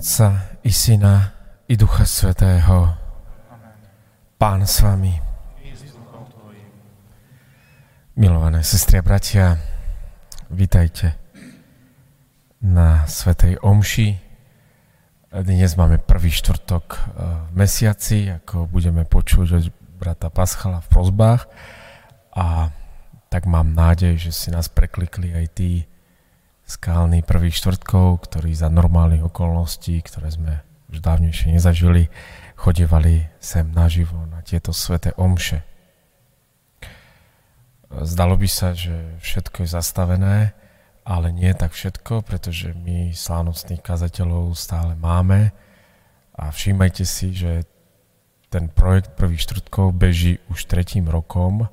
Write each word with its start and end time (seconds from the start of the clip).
Otca 0.00 0.56
i 0.62 0.72
Syna 0.72 1.32
i 1.68 1.76
Ducha 1.76 2.08
Svetého. 2.08 2.88
Pán 4.40 4.64
s 4.64 4.80
vami. 4.80 5.12
Milované 8.16 8.64
sestri 8.64 8.96
a 8.96 9.04
bratia, 9.04 9.60
vítajte 10.48 11.20
na 12.64 13.04
Svetej 13.04 13.60
Omši. 13.60 14.16
Dnes 15.36 15.76
máme 15.76 16.00
prvý 16.00 16.32
štvrtok 16.32 16.84
eh, 16.90 17.00
v 17.52 17.60
mesiaci, 17.60 18.32
ako 18.40 18.72
budeme 18.72 19.04
počuť 19.04 19.79
brata 20.00 20.32
Paschala 20.32 20.80
v 20.80 20.88
prozbách. 20.88 21.44
A 22.32 22.72
tak 23.28 23.44
mám 23.44 23.76
nádej, 23.76 24.16
že 24.16 24.32
si 24.32 24.48
nás 24.48 24.72
preklikli 24.72 25.36
aj 25.36 25.46
tí, 25.52 25.72
skálny 26.70 27.26
prvých 27.26 27.58
štvrtkov, 27.58 28.30
ktorí 28.30 28.54
za 28.54 28.70
normálnych 28.70 29.26
okolností, 29.26 29.98
ktoré 30.06 30.30
sme 30.30 30.62
už 30.94 31.02
dávnejšie 31.02 31.58
nezažili, 31.58 32.06
chodevali 32.54 33.26
sem 33.42 33.66
naživo 33.74 34.22
na 34.30 34.38
tieto 34.46 34.70
sveté 34.70 35.10
omše. 35.18 35.66
Zdalo 37.90 38.38
by 38.38 38.46
sa, 38.46 38.70
že 38.70 39.18
všetko 39.18 39.66
je 39.66 39.74
zastavené, 39.74 40.36
ale 41.02 41.34
nie 41.34 41.50
tak 41.58 41.74
všetko, 41.74 42.22
pretože 42.22 42.70
my 42.70 43.10
slávnostných 43.10 43.82
kazateľov 43.82 44.54
stále 44.54 44.94
máme 44.94 45.50
a 46.38 46.54
všímajte 46.54 47.02
si, 47.02 47.34
že 47.34 47.66
ten 48.50 48.66
projekt 48.66 49.14
prvých 49.14 49.46
štvrtkov 49.46 49.94
beží 49.94 50.42
už 50.50 50.66
tretím 50.66 51.06
rokom 51.06 51.70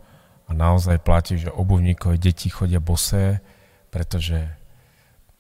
a 0.48 0.52
naozaj 0.54 1.02
platí, 1.02 1.42
že 1.42 1.52
obuvníkové 1.52 2.22
deti 2.22 2.48
chodia 2.54 2.78
bosé, 2.78 3.42
pretože 3.90 4.46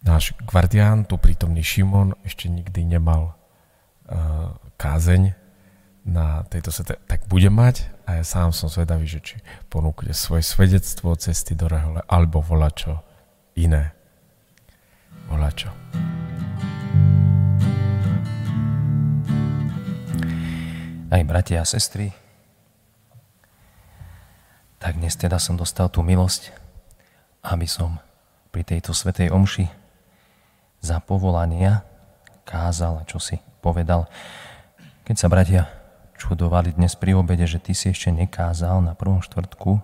náš 0.01 0.33
gvardián, 0.43 1.05
tu 1.05 1.21
prítomný 1.21 1.61
Šimon, 1.61 2.17
ešte 2.25 2.49
nikdy 2.49 2.97
nemal 2.97 3.37
uh, 4.09 4.57
kázeň 4.81 5.37
na 6.07 6.47
tejto 6.49 6.71
sete, 6.71 6.97
tak 7.05 7.29
bude 7.29 7.51
mať 7.51 7.91
a 8.07 8.17
ja 8.17 8.23
sám 8.23 8.55
som 8.55 8.71
zvedavý, 8.71 9.05
že 9.05 9.19
či 9.19 9.35
ponúkne 9.67 10.15
svoje 10.15 10.41
svedectvo 10.41 11.13
cesty 11.19 11.53
do 11.53 11.67
rehole 11.67 12.01
alebo 12.07 12.39
čo 12.73 13.03
iné. 13.59 13.91
čo. 15.51 15.69
Aj 21.07 21.23
bratia 21.23 21.63
a 21.63 21.67
sestry, 21.67 22.11
tak 24.75 24.99
dnes 24.99 25.15
teda 25.15 25.39
som 25.39 25.55
dostal 25.55 25.87
tú 25.87 26.03
milosť, 26.03 26.51
aby 27.47 27.63
som 27.63 27.95
pri 28.51 28.67
tejto 28.67 28.91
svetej 28.91 29.31
omši 29.31 29.71
za 30.83 30.99
povolania 30.99 31.87
kázal 32.43 33.07
čo 33.07 33.23
si 33.23 33.39
povedal. 33.63 34.11
Keď 35.07 35.15
sa 35.15 35.31
bratia 35.31 35.71
čudovali 36.19 36.75
dnes 36.75 36.99
pri 36.99 37.15
obede, 37.15 37.47
že 37.47 37.63
ty 37.63 37.71
si 37.71 37.95
ešte 37.95 38.11
nekázal 38.11 38.83
na 38.83 38.91
prvom 38.91 39.23
štvrtku, 39.23 39.79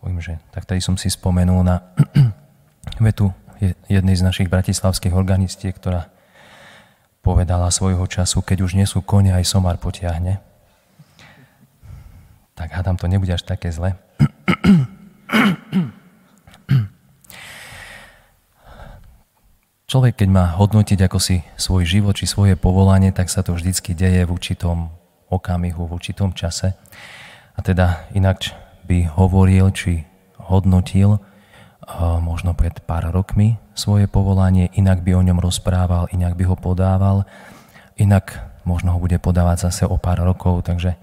poviem, 0.00 0.20
že 0.24 0.40
tak 0.48 0.64
tady 0.64 0.80
som 0.80 0.96
si 0.96 1.12
spomenul 1.12 1.60
na 1.60 1.84
vetu 3.04 3.36
jednej 3.92 4.16
z 4.16 4.24
našich 4.24 4.48
bratislavských 4.48 5.12
organistiek, 5.12 5.76
ktorá 5.76 6.08
povedala 7.28 7.68
svojho 7.68 8.08
času, 8.08 8.40
keď 8.40 8.64
už 8.64 8.72
nie 8.72 8.88
sú 8.88 9.04
kone, 9.04 9.36
aj 9.36 9.44
somar 9.44 9.76
potiahne. 9.76 10.40
Tak 12.56 12.72
hádam, 12.72 12.96
to 12.96 13.04
nebude 13.04 13.28
až 13.28 13.44
také 13.44 13.68
zle. 13.68 13.92
Človek, 19.92 20.24
keď 20.24 20.28
má 20.32 20.56
hodnotiť 20.56 21.04
ako 21.04 21.20
si 21.20 21.44
svoj 21.60 21.84
život 21.84 22.16
či 22.16 22.24
svoje 22.24 22.56
povolanie, 22.56 23.12
tak 23.12 23.28
sa 23.28 23.44
to 23.44 23.52
vždycky 23.52 23.92
deje 23.92 24.24
v 24.24 24.32
určitom 24.32 24.88
okamihu, 25.28 25.84
v 25.84 26.00
určitom 26.00 26.32
čase. 26.32 26.80
A 27.52 27.60
teda 27.60 28.08
inak 28.16 28.56
by 28.88 29.04
hovoril 29.20 29.68
či 29.76 30.08
hodnotil 30.40 31.20
možno 32.20 32.52
pred 32.52 32.76
pár 32.84 33.08
rokmi 33.08 33.56
svoje 33.72 34.04
povolanie, 34.04 34.68
inak 34.76 35.00
by 35.00 35.16
o 35.16 35.24
ňom 35.24 35.40
rozprával, 35.40 36.12
inak 36.12 36.36
by 36.36 36.44
ho 36.44 36.56
podával, 36.58 37.24
inak 37.96 38.44
možno 38.68 38.92
ho 38.92 38.98
bude 39.00 39.16
podávať 39.16 39.72
zase 39.72 39.82
o 39.88 39.96
pár 39.96 40.20
rokov. 40.20 40.68
Takže 40.68 41.00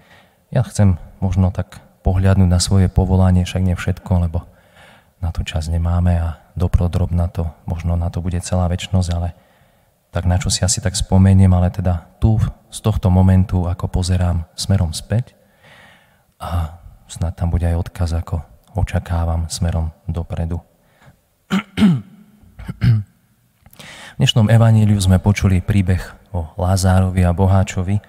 ja 0.54 0.62
chcem 0.62 0.94
možno 1.18 1.50
tak 1.50 1.82
pohľadnúť 2.06 2.46
na 2.46 2.62
svoje 2.62 2.86
povolanie, 2.86 3.42
však 3.42 3.62
nie 3.66 3.74
všetko, 3.74 4.30
lebo 4.30 4.46
na 5.18 5.34
to 5.34 5.42
čas 5.42 5.66
nemáme 5.66 6.14
a 6.14 6.38
doprodrob 6.54 7.10
na 7.10 7.26
to, 7.26 7.50
možno 7.66 7.98
na 7.98 8.06
to 8.12 8.22
bude 8.22 8.38
celá 8.46 8.70
väčšnosť, 8.70 9.10
ale 9.10 9.34
tak 10.14 10.24
na 10.24 10.38
čo 10.38 10.48
si 10.48 10.62
asi 10.62 10.78
tak 10.78 10.94
spomeniem, 10.94 11.50
ale 11.50 11.68
teda 11.74 12.06
tu 12.22 12.38
z 12.70 12.78
tohto 12.78 13.10
momentu, 13.10 13.66
ako 13.66 13.90
pozerám 13.90 14.46
smerom 14.54 14.94
späť 14.94 15.34
a 16.38 16.78
snad 17.10 17.34
tam 17.34 17.50
bude 17.50 17.66
aj 17.66 17.90
odkaz, 17.90 18.14
ako 18.14 18.40
očakávam 18.76 19.50
smerom 19.50 19.90
dopredu. 20.06 20.62
V 21.46 21.62
dnešnom 24.18 24.50
evaníliu 24.50 24.98
sme 24.98 25.22
počuli 25.22 25.62
príbeh 25.62 26.02
o 26.34 26.50
Lázárovi 26.58 27.22
a 27.22 27.30
Boháčovi. 27.30 28.02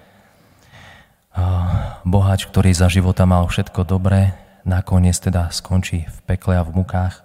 Boháč, 2.02 2.50
ktorý 2.50 2.74
za 2.74 2.90
života 2.90 3.22
mal 3.30 3.46
všetko 3.46 3.86
dobré, 3.86 4.34
nakoniec 4.66 5.14
teda 5.22 5.54
skončí 5.54 6.02
v 6.08 6.18
pekle 6.26 6.58
a 6.58 6.66
v 6.66 6.82
mukách. 6.82 7.22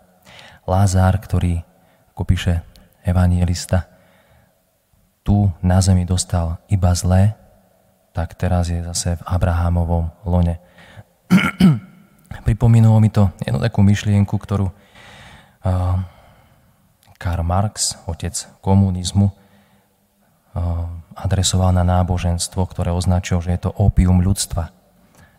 Lázár, 0.70 1.18
ktorý, 1.18 1.66
ako 2.14 2.24
píše 2.30 2.62
evangelista, 3.02 3.90
tu 5.26 5.50
na 5.66 5.82
zemi 5.82 6.06
dostal 6.06 6.62
iba 6.70 6.94
zlé, 6.94 7.34
tak 8.14 8.38
teraz 8.38 8.70
je 8.70 8.86
zase 8.86 9.18
v 9.18 9.24
Abrahamovom 9.26 10.14
lone. 10.30 10.62
Pripomínulo 12.46 13.02
mi 13.02 13.10
to 13.10 13.34
jednu 13.42 13.58
takú 13.58 13.82
myšlienku, 13.82 14.38
ktorú 14.38 14.70
Karl 17.18 17.44
Marx, 17.44 17.96
otec 18.06 18.36
komunizmu, 18.60 19.32
adresoval 21.16 21.74
na 21.74 21.82
náboženstvo, 21.82 22.62
ktoré 22.68 22.94
označil, 22.94 23.42
že 23.42 23.56
je 23.58 23.62
to 23.70 23.72
opium 23.74 24.22
ľudstva. 24.22 24.70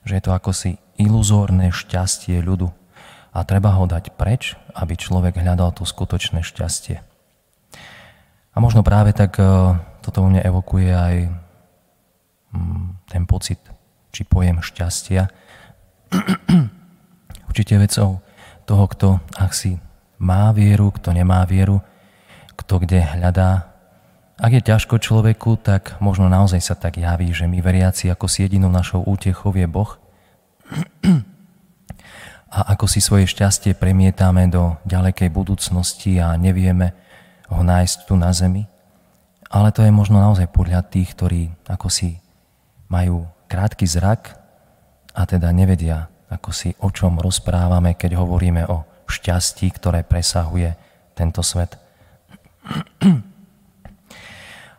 Že 0.03 0.13
je 0.19 0.23
to 0.25 0.33
ako 0.33 0.51
si 0.51 0.71
iluzórne 0.99 1.71
šťastie 1.71 2.39
ľudu 2.43 2.71
a 3.35 3.43
treba 3.43 3.75
ho 3.75 3.85
dať 3.91 4.15
preč, 4.15 4.55
aby 4.79 4.95
človek 4.95 5.43
hľadal 5.43 5.75
to 5.75 5.83
skutočné 5.83 6.47
šťastie. 6.47 7.03
A 8.55 8.57
možno 8.63 8.87
práve 8.87 9.11
tak 9.11 9.35
e, 9.43 9.75
toto 9.99 10.23
u 10.23 10.31
mňa 10.31 10.47
evokuje 10.47 10.91
aj 10.95 11.17
mm, 12.55 13.11
ten 13.11 13.27
pocit, 13.27 13.59
či 14.15 14.23
pojem 14.23 14.63
šťastia. 14.63 15.27
Určite 17.51 17.75
vecou 17.83 18.23
toho, 18.63 18.85
kto 18.87 19.19
ak 19.35 19.51
si 19.51 19.83
má 20.19 20.51
vieru, 20.55 20.91
kto 20.95 21.13
nemá 21.13 21.43
vieru, 21.45 21.83
kto 22.55 22.83
kde 22.83 23.03
hľadá. 23.03 23.71
Ak 24.35 24.51
je 24.51 24.63
ťažko 24.63 24.99
človeku, 24.99 25.63
tak 25.63 25.99
možno 26.03 26.27
naozaj 26.27 26.59
sa 26.59 26.75
tak 26.75 26.99
javí, 26.99 27.31
že 27.31 27.47
my 27.47 27.63
veriaci 27.63 28.11
ako 28.11 28.27
si 28.27 28.47
jedinou 28.47 28.71
našou 28.71 29.07
útechou 29.07 29.55
je 29.55 29.67
Boh, 29.67 29.95
a 32.55 32.79
ako 32.79 32.87
si 32.87 33.03
svoje 33.03 33.27
šťastie 33.27 33.75
premietame 33.75 34.47
do 34.47 34.79
ďalekej 34.87 35.27
budúcnosti 35.35 36.23
a 36.23 36.39
nevieme 36.39 36.95
ho 37.51 37.67
nájsť 37.67 38.07
tu 38.07 38.15
na 38.15 38.31
zemi. 38.31 38.71
Ale 39.51 39.75
to 39.75 39.83
je 39.83 39.91
možno 39.91 40.23
naozaj 40.23 40.47
podľa 40.55 40.87
tých, 40.87 41.19
ktorí 41.19 41.43
ako 41.67 41.91
si 41.91 42.23
majú 42.87 43.27
krátky 43.51 43.87
zrak 43.91 44.39
a 45.15 45.23
teda 45.27 45.51
nevedia, 45.51 46.07
ako 46.31 46.51
si 46.55 46.71
o 46.79 46.95
čom 46.95 47.19
rozprávame, 47.19 47.99
keď 47.99 48.23
hovoríme 48.23 48.71
o 48.71 48.87
šťastí, 49.09 49.71
ktoré 49.75 50.03
presahuje 50.05 50.77
tento 51.15 51.41
svet. 51.45 51.77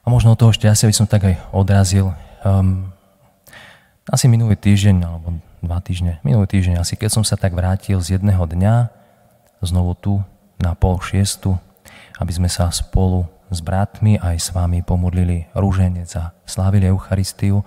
A 0.06 0.08
možno 0.10 0.38
toho 0.38 0.54
šťastia 0.54 0.90
by 0.90 0.96
som 0.96 1.08
tak 1.10 1.26
aj 1.26 1.36
odrazil. 1.50 2.14
Um, 2.46 2.94
asi 4.06 4.30
minulý 4.30 4.54
týždeň, 4.54 5.02
alebo 5.02 5.42
dva 5.66 5.82
týždne, 5.82 6.22
minulý 6.22 6.46
týždeň 6.46 6.78
asi, 6.78 6.94
keď 6.94 7.10
som 7.10 7.24
sa 7.26 7.34
tak 7.34 7.58
vrátil 7.58 7.98
z 7.98 8.22
jedného 8.22 8.46
dňa, 8.46 8.94
znovu 9.66 9.98
tu 9.98 10.14
na 10.62 10.78
pol 10.78 11.02
šiestu, 11.02 11.58
aby 12.22 12.32
sme 12.32 12.46
sa 12.46 12.70
spolu 12.70 13.26
s 13.50 13.66
bratmi 13.66 14.22
aj 14.22 14.36
s 14.38 14.48
vami 14.54 14.86
pomodlili 14.86 15.50
rúženec 15.58 16.10
a 16.22 16.38
slávili 16.46 16.90
Eucharistiu, 16.90 17.66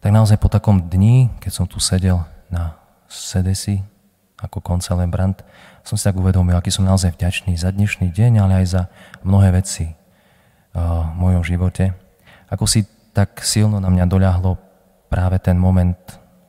tak 0.00 0.10
naozaj 0.10 0.40
po 0.40 0.48
takom 0.48 0.88
dni, 0.88 1.30
keď 1.38 1.52
som 1.52 1.66
tu 1.68 1.78
sedel 1.78 2.24
na 2.48 2.80
sedesi 3.06 3.84
ako 4.42 4.58
koncelebrant, 4.58 5.40
som 5.86 5.94
si 5.94 6.02
tak 6.02 6.18
uvedomil, 6.18 6.58
aký 6.58 6.74
som 6.74 6.82
naozaj 6.82 7.14
vďačný 7.14 7.54
za 7.54 7.70
dnešný 7.70 8.10
deň, 8.10 8.42
ale 8.42 8.62
aj 8.62 8.66
za 8.66 8.82
mnohé 9.22 9.54
veci 9.54 9.86
uh, 9.88 11.08
v 11.08 11.14
mojom 11.16 11.42
živote. 11.46 11.94
Ako 12.50 12.66
si 12.66 12.84
tak 13.14 13.40
silno 13.46 13.78
na 13.78 13.88
mňa 13.88 14.04
doľahlo 14.10 14.58
práve 15.06 15.38
ten 15.38 15.54
moment 15.54 15.98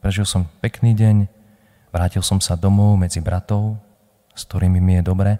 Prežil 0.04 0.28
som 0.28 0.44
pekný 0.60 0.92
deň, 1.00 1.31
Vrátil 1.94 2.25
som 2.25 2.42
sa 2.42 2.57
domov 2.57 2.98
medzi 2.98 3.22
bratov, 3.22 3.78
s 4.34 4.50
ktorými 4.50 4.81
mi 4.81 4.98
je 4.98 5.04
dobre 5.06 5.38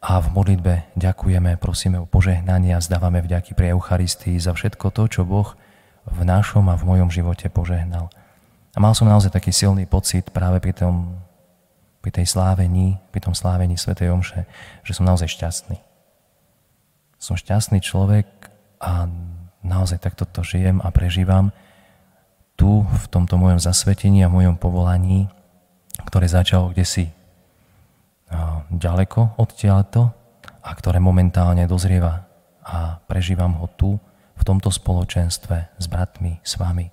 a 0.00 0.16
v 0.16 0.32
modlitbe 0.32 0.96
ďakujeme, 0.96 1.60
prosíme 1.60 2.00
o 2.00 2.08
požehnanie 2.08 2.72
a 2.72 2.80
zdávame 2.80 3.20
vďaky 3.20 3.52
pri 3.52 3.76
Eucharistii 3.76 4.40
za 4.40 4.56
všetko 4.56 4.88
to, 4.88 5.04
čo 5.12 5.28
Boh 5.28 5.52
v 6.08 6.20
našom 6.24 6.64
a 6.72 6.80
v 6.80 6.88
mojom 6.88 7.12
živote 7.12 7.52
požehnal. 7.52 8.08
A 8.72 8.80
mal 8.80 8.96
som 8.96 9.04
naozaj 9.04 9.36
taký 9.36 9.52
silný 9.52 9.84
pocit 9.84 10.32
práve 10.32 10.64
pri, 10.64 10.72
tom, 10.72 11.20
pri 12.00 12.10
tej 12.10 12.26
slávení, 12.26 12.96
pri 13.12 13.20
tom 13.20 13.36
slávení 13.36 13.76
Sv. 13.76 13.92
Omše, 13.96 14.48
že 14.84 14.92
som 14.96 15.04
naozaj 15.04 15.28
šťastný. 15.28 15.76
Som 17.20 17.36
šťastný 17.36 17.84
človek 17.84 18.26
a 18.80 19.04
naozaj 19.60 20.00
takto 20.00 20.24
to 20.24 20.40
žijem 20.40 20.80
a 20.80 20.88
prežívam 20.88 21.52
tu, 22.56 22.84
v 22.84 23.06
tomto 23.12 23.36
mojom 23.36 23.60
zasvetení 23.60 24.24
a 24.24 24.32
mojom 24.32 24.56
povolaní, 24.56 25.28
ktoré 26.08 26.28
začalo 26.28 26.72
kde 26.72 26.84
si 26.88 27.04
ďaleko 28.72 29.36
odtiaľto 29.36 30.12
a 30.64 30.70
ktoré 30.72 31.00
momentálne 31.00 31.64
dozrieva 31.68 32.24
a 32.64 33.00
prežívam 33.04 33.52
ho 33.60 33.68
tu, 33.76 34.00
v 34.40 34.42
tomto 34.48 34.72
spoločenstve 34.72 35.76
s 35.76 35.84
bratmi, 35.84 36.40
s 36.40 36.56
vami, 36.56 36.88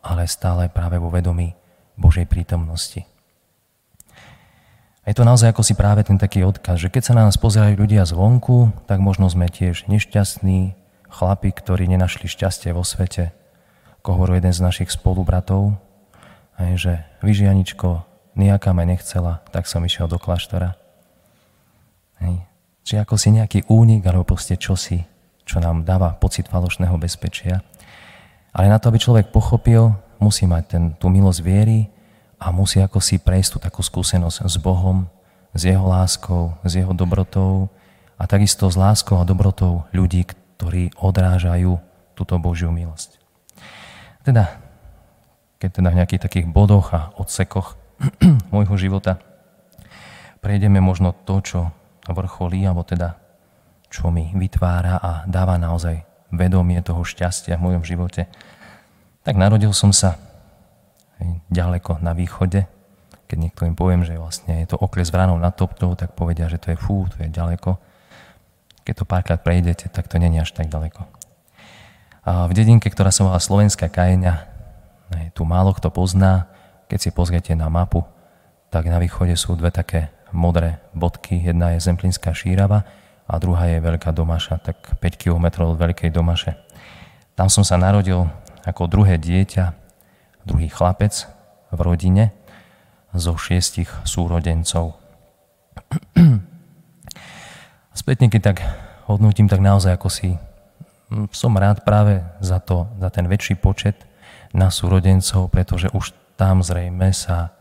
ale 0.00 0.24
stále 0.24 0.72
práve 0.72 0.96
vo 0.96 1.12
vedomí 1.12 1.52
Božej 2.00 2.24
prítomnosti. 2.24 3.04
Je 5.10 5.18
to 5.18 5.26
naozaj 5.26 5.50
ako 5.50 5.66
si 5.66 5.74
práve 5.74 6.06
ten 6.06 6.14
taký 6.22 6.46
odkaz, 6.46 6.86
že 6.86 6.86
keď 6.86 7.02
sa 7.02 7.18
na 7.18 7.26
nás 7.26 7.34
pozerajú 7.34 7.74
ľudia 7.82 8.06
zvonku, 8.06 8.70
tak 8.86 9.02
možno 9.02 9.26
sme 9.26 9.50
tiež 9.50 9.90
nešťastní, 9.90 10.78
chlapi, 11.10 11.50
ktorí 11.50 11.90
nenašli 11.90 12.30
šťastie 12.30 12.70
vo 12.70 12.86
svete. 12.86 13.34
Ako 13.98 14.14
hovoril 14.14 14.38
jeden 14.38 14.54
z 14.54 14.62
našich 14.62 14.94
spolubratov, 14.94 15.74
že 16.78 17.02
vyžianičko, 17.26 18.06
nejaká 18.38 18.70
ma 18.70 18.86
nechcela, 18.86 19.42
tak 19.50 19.66
som 19.66 19.82
išiel 19.82 20.06
do 20.06 20.22
kláštora. 20.22 20.78
Hej. 22.22 22.46
Či 22.86 23.02
ako 23.02 23.18
si 23.18 23.34
nejaký 23.34 23.66
únik, 23.66 24.06
alebo 24.06 24.22
proste 24.22 24.54
čosi, 24.54 25.02
čo 25.42 25.58
nám 25.58 25.82
dáva 25.82 26.14
pocit 26.14 26.46
falošného 26.46 26.94
bezpečia. 27.02 27.66
Ale 28.54 28.70
na 28.70 28.78
to, 28.78 28.94
aby 28.94 29.02
človek 29.02 29.34
pochopil, 29.34 29.90
musí 30.22 30.46
mať 30.46 30.64
ten, 30.70 30.84
tú 30.94 31.10
milosť 31.10 31.42
viery 31.42 31.90
a 32.40 32.48
musí 32.50 32.80
ako 32.80 33.04
si 33.04 33.20
prejsť 33.20 33.50
tú 33.52 33.58
takú 33.60 33.84
skúsenosť 33.84 34.48
s 34.48 34.56
Bohom, 34.56 35.04
s 35.52 35.68
Jeho 35.68 35.84
láskou, 35.84 36.56
s 36.64 36.72
Jeho 36.72 36.96
dobrotou 36.96 37.68
a 38.16 38.24
takisto 38.24 38.72
s 38.72 38.80
láskou 38.80 39.20
a 39.20 39.28
dobrotou 39.28 39.84
ľudí, 39.92 40.24
ktorí 40.56 40.96
odrážajú 40.96 41.76
túto 42.16 42.34
Božiu 42.40 42.72
milosť. 42.72 43.20
Teda, 44.24 44.56
keď 45.60 45.70
teda 45.80 45.88
v 45.92 45.98
nejakých 46.00 46.24
takých 46.24 46.46
bodoch 46.48 46.96
a 46.96 47.12
odsekoch 47.20 47.76
môjho 48.54 48.76
života 48.80 49.20
prejdeme 50.40 50.80
možno 50.80 51.12
to, 51.12 51.44
čo 51.44 51.60
vrcholí, 52.08 52.64
alebo 52.64 52.80
teda 52.80 53.20
čo 53.92 54.08
mi 54.08 54.32
vytvára 54.32 54.96
a 54.96 55.10
dáva 55.28 55.60
naozaj 55.60 56.00
vedomie 56.32 56.80
toho 56.80 57.04
šťastia 57.04 57.60
v 57.60 57.64
mojom 57.70 57.84
živote. 57.84 58.30
Tak 59.26 59.36
narodil 59.36 59.74
som 59.76 59.92
sa 59.92 60.16
ďaleko 61.52 62.00
na 62.00 62.16
východe. 62.16 62.66
Keď 63.30 63.38
niekto 63.38 63.62
im 63.66 63.78
poviem, 63.78 64.02
že 64.02 64.18
vlastne 64.18 64.62
je 64.64 64.74
to 64.74 64.76
okres 64.80 65.14
vranou 65.14 65.38
nad 65.38 65.54
Toptou, 65.54 65.94
tak 65.94 66.18
povedia, 66.18 66.50
že 66.50 66.58
to 66.58 66.74
je 66.74 66.78
fú, 66.78 67.06
to 67.06 67.22
je 67.22 67.30
ďaleko. 67.30 67.78
Keď 68.82 68.94
to 68.96 69.04
párkrát 69.06 69.38
prejdete, 69.38 69.86
tak 69.92 70.10
to 70.10 70.18
není 70.18 70.42
až 70.42 70.50
tak 70.50 70.66
ďaleko. 70.66 71.06
A 72.26 72.50
v 72.50 72.52
dedinke, 72.52 72.90
ktorá 72.90 73.14
sa 73.14 73.24
volá 73.24 73.38
Slovenská 73.38 73.86
Kajeňa, 73.86 74.50
tu 75.34 75.46
málo 75.46 75.72
kto 75.72 75.94
pozná, 75.94 76.50
keď 76.90 76.98
si 76.98 77.10
pozriete 77.14 77.54
na 77.54 77.70
mapu, 77.70 78.02
tak 78.70 78.86
na 78.86 78.98
východe 78.98 79.34
sú 79.38 79.54
dve 79.54 79.70
také 79.70 80.10
modré 80.30 80.78
bodky. 80.94 81.42
Jedna 81.42 81.74
je 81.74 81.82
Zemplínska 81.82 82.34
šírava 82.34 82.86
a 83.26 83.32
druhá 83.38 83.66
je 83.70 83.82
Veľká 83.82 84.10
Domaša, 84.10 84.58
tak 84.62 84.78
5 84.98 85.22
km 85.22 85.70
od 85.70 85.78
Veľkej 85.78 86.10
Domaše. 86.10 86.54
Tam 87.34 87.46
som 87.46 87.62
sa 87.62 87.78
narodil 87.78 88.26
ako 88.66 88.90
druhé 88.90 89.18
dieťa, 89.18 89.79
druhý 90.44 90.68
chlapec 90.68 91.26
v 91.70 91.80
rodine 91.80 92.24
zo 93.14 93.34
šiestich 93.34 93.90
súrodencov. 94.06 94.94
Spätne, 98.00 98.30
keď 98.30 98.54
tak 98.54 98.58
hodnotím, 99.10 99.50
tak 99.50 99.58
naozaj 99.58 99.98
ako 99.98 100.08
si 100.08 100.38
hm, 101.10 101.28
som 101.34 101.58
rád 101.58 101.82
práve 101.82 102.22
za 102.38 102.62
to, 102.62 102.86
za 103.02 103.10
ten 103.10 103.26
väčší 103.26 103.58
počet 103.58 104.06
na 104.54 104.70
súrodencov, 104.70 105.50
pretože 105.50 105.90
už 105.90 106.14
tam 106.38 106.64
zrejme 106.64 107.12
sa 107.12 107.52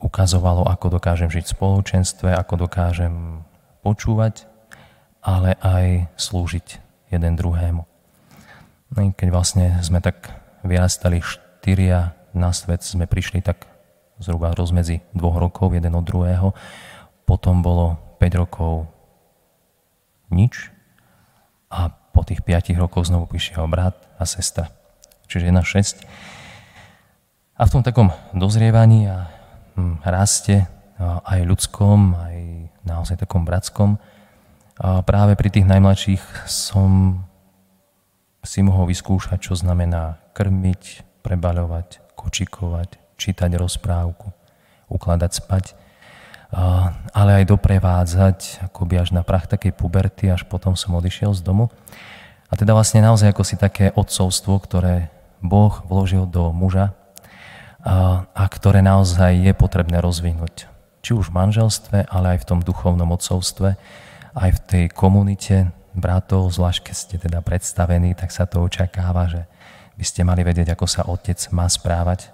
ukazovalo, 0.00 0.64
ako 0.64 0.96
dokážem 0.96 1.28
žiť 1.28 1.44
v 1.44 1.54
spoločenstve, 1.58 2.28
ako 2.32 2.64
dokážem 2.64 3.44
počúvať, 3.84 4.48
ale 5.20 5.54
aj 5.60 6.08
slúžiť 6.16 6.80
jeden 7.12 7.36
druhému. 7.36 7.82
No 8.92 9.00
keď 9.12 9.28
vlastne 9.28 9.66
sme 9.84 10.00
tak 10.00 10.32
vyrastali 10.64 11.20
štyria 11.62 12.18
na 12.34 12.50
svet, 12.50 12.82
sme 12.82 13.06
prišli 13.06 13.38
tak 13.38 13.70
zhruba 14.18 14.50
rozmedzi 14.50 14.98
dvoch 15.14 15.38
rokov, 15.38 15.70
jeden 15.70 15.94
od 15.94 16.02
druhého, 16.02 16.50
potom 17.22 17.62
bolo 17.62 18.18
5 18.18 18.42
rokov 18.42 18.90
nič 20.34 20.74
a 21.70 21.94
po 21.94 22.26
tých 22.26 22.42
5 22.42 22.74
rokoch 22.82 23.06
znovu 23.06 23.30
prišiel 23.30 23.70
brat 23.70 23.94
a 24.18 24.26
sestra. 24.26 24.74
Čiže 25.30 25.54
jedna 25.54 25.62
šesť. 25.62 26.02
A 27.54 27.62
v 27.62 27.72
tom 27.78 27.86
takom 27.86 28.10
dozrievaní 28.34 29.06
a 29.06 29.30
hm, 29.78 30.02
raste 30.02 30.66
aj 30.98 31.46
ľudskom, 31.46 32.18
aj 32.18 32.38
naozaj 32.82 33.22
takom 33.22 33.46
bratskom, 33.46 34.02
a 34.82 34.98
práve 35.06 35.38
pri 35.38 35.46
tých 35.46 35.70
najmladších 35.70 36.50
som 36.50 37.22
si 38.42 38.66
mohol 38.66 38.90
vyskúšať, 38.90 39.38
čo 39.38 39.54
znamená 39.54 40.18
krmiť, 40.34 41.11
prebaľovať, 41.22 42.02
kočikovať, 42.18 42.98
čítať 43.16 43.50
rozprávku, 43.54 44.34
ukladať 44.90 45.32
spať, 45.32 45.64
ale 47.16 47.40
aj 47.40 47.48
doprevádzať 47.48 48.68
akoby 48.68 49.00
až 49.00 49.16
na 49.16 49.24
prach 49.24 49.48
takej 49.48 49.72
puberty, 49.72 50.28
až 50.28 50.44
potom 50.44 50.76
som 50.76 50.92
odišiel 50.92 51.32
z 51.32 51.40
domu. 51.40 51.72
A 52.52 52.58
teda 52.60 52.76
vlastne 52.76 53.00
naozaj 53.00 53.32
ako 53.32 53.42
si 53.48 53.56
také 53.56 53.88
odcovstvo, 53.96 54.60
ktoré 54.60 55.08
Boh 55.40 55.72
vložil 55.88 56.28
do 56.28 56.52
muža, 56.52 56.92
a 58.36 58.44
ktoré 58.46 58.78
naozaj 58.78 59.42
je 59.42 59.52
potrebné 59.56 59.98
rozvinúť. 59.98 60.70
Či 61.02 61.18
už 61.18 61.32
v 61.32 61.38
manželstve, 61.40 62.06
ale 62.06 62.36
aj 62.36 62.46
v 62.46 62.48
tom 62.52 62.60
duchovnom 62.62 63.10
odcovstve, 63.10 63.74
aj 64.38 64.50
v 64.54 64.60
tej 64.70 64.84
komunite 64.92 65.74
bratov, 65.90 66.52
zvlášť 66.54 66.78
keď 66.86 66.94
ste 66.94 67.16
teda 67.18 67.42
predstavení, 67.42 68.14
tak 68.14 68.30
sa 68.30 68.46
to 68.46 68.62
očakáva, 68.62 69.26
že 69.26 69.50
by 69.96 70.04
ste 70.04 70.24
mali 70.24 70.40
vedieť, 70.42 70.72
ako 70.72 70.86
sa 70.88 71.04
otec 71.08 71.38
má 71.52 71.68
správať. 71.68 72.32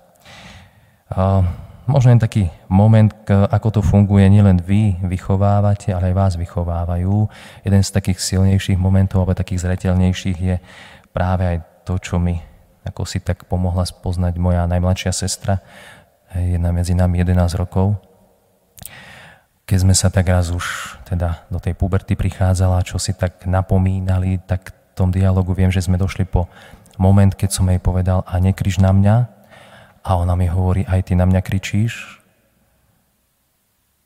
Možno 1.88 2.12
len 2.12 2.20
taký 2.20 2.52
moment, 2.68 3.08
ako 3.28 3.80
to 3.80 3.80
funguje, 3.80 4.28
nielen 4.28 4.60
vy 4.60 5.00
vychovávate, 5.08 5.90
ale 5.96 6.12
aj 6.12 6.14
vás 6.14 6.32
vychovávajú. 6.36 7.26
Jeden 7.64 7.82
z 7.82 7.90
takých 7.90 8.20
silnejších 8.20 8.76
momentov, 8.76 9.24
alebo 9.24 9.32
takých 9.32 9.64
zretelnejších 9.64 10.38
je 10.38 10.56
práve 11.16 11.48
aj 11.48 11.58
to, 11.88 11.96
čo 11.96 12.20
mi 12.20 12.44
ako 12.88 13.04
si 13.04 13.20
tak 13.20 13.44
pomohla 13.44 13.84
spoznať 13.84 14.40
moja 14.40 14.64
najmladšia 14.64 15.12
sestra, 15.12 15.60
jedna 16.32 16.72
medzi 16.72 16.96
nami 16.96 17.20
11 17.20 17.60
rokov. 17.60 18.00
Keď 19.68 19.78
sme 19.84 19.92
sa 19.92 20.08
tak 20.08 20.32
raz 20.32 20.48
už 20.48 20.96
teda 21.04 21.44
do 21.52 21.60
tej 21.60 21.76
puberty 21.76 22.16
prichádzala, 22.16 22.80
čo 22.88 22.96
si 22.96 23.12
tak 23.12 23.44
napomínali, 23.44 24.40
tak 24.40 24.72
v 24.72 24.92
tom 24.96 25.12
dialogu 25.12 25.52
viem, 25.52 25.68
že 25.68 25.84
sme 25.84 26.00
došli 26.00 26.24
po 26.24 26.48
moment, 26.98 27.32
keď 27.32 27.50
som 27.54 27.70
jej 27.70 27.80
povedal 27.80 28.26
a 28.26 28.36
nekriž 28.42 28.82
na 28.82 28.92
mňa? 28.92 29.16
A 30.02 30.10
ona 30.18 30.34
mi 30.34 30.50
hovorí, 30.50 30.84
aj 30.84 31.10
ty 31.10 31.12
na 31.14 31.24
mňa 31.24 31.40
kričíš, 31.42 32.18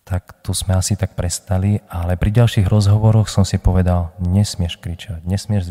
tak 0.02 0.42
tu 0.42 0.50
sme 0.52 0.74
asi 0.74 0.98
tak 0.98 1.14
prestali, 1.14 1.78
ale 1.86 2.18
pri 2.18 2.34
ďalších 2.34 2.66
rozhovoroch 2.66 3.30
som 3.30 3.46
si 3.46 3.56
povedal, 3.56 4.10
nesmieš 4.18 4.76
kričať, 4.82 5.22
nesmieš 5.22 5.70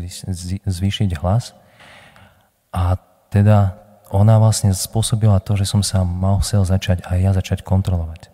zvýšiť 0.64 1.10
hlas, 1.20 1.52
a 2.72 2.96
teda 3.28 3.76
ona 4.08 4.40
vlastne 4.40 4.72
spôsobila 4.72 5.40
to, 5.44 5.56
že 5.60 5.68
som 5.68 5.84
sa 5.84 6.04
mal 6.04 6.40
chcel 6.40 6.64
začať 6.64 7.04
aj 7.04 7.18
ja 7.20 7.30
začať 7.36 7.60
kontrolovať 7.60 8.32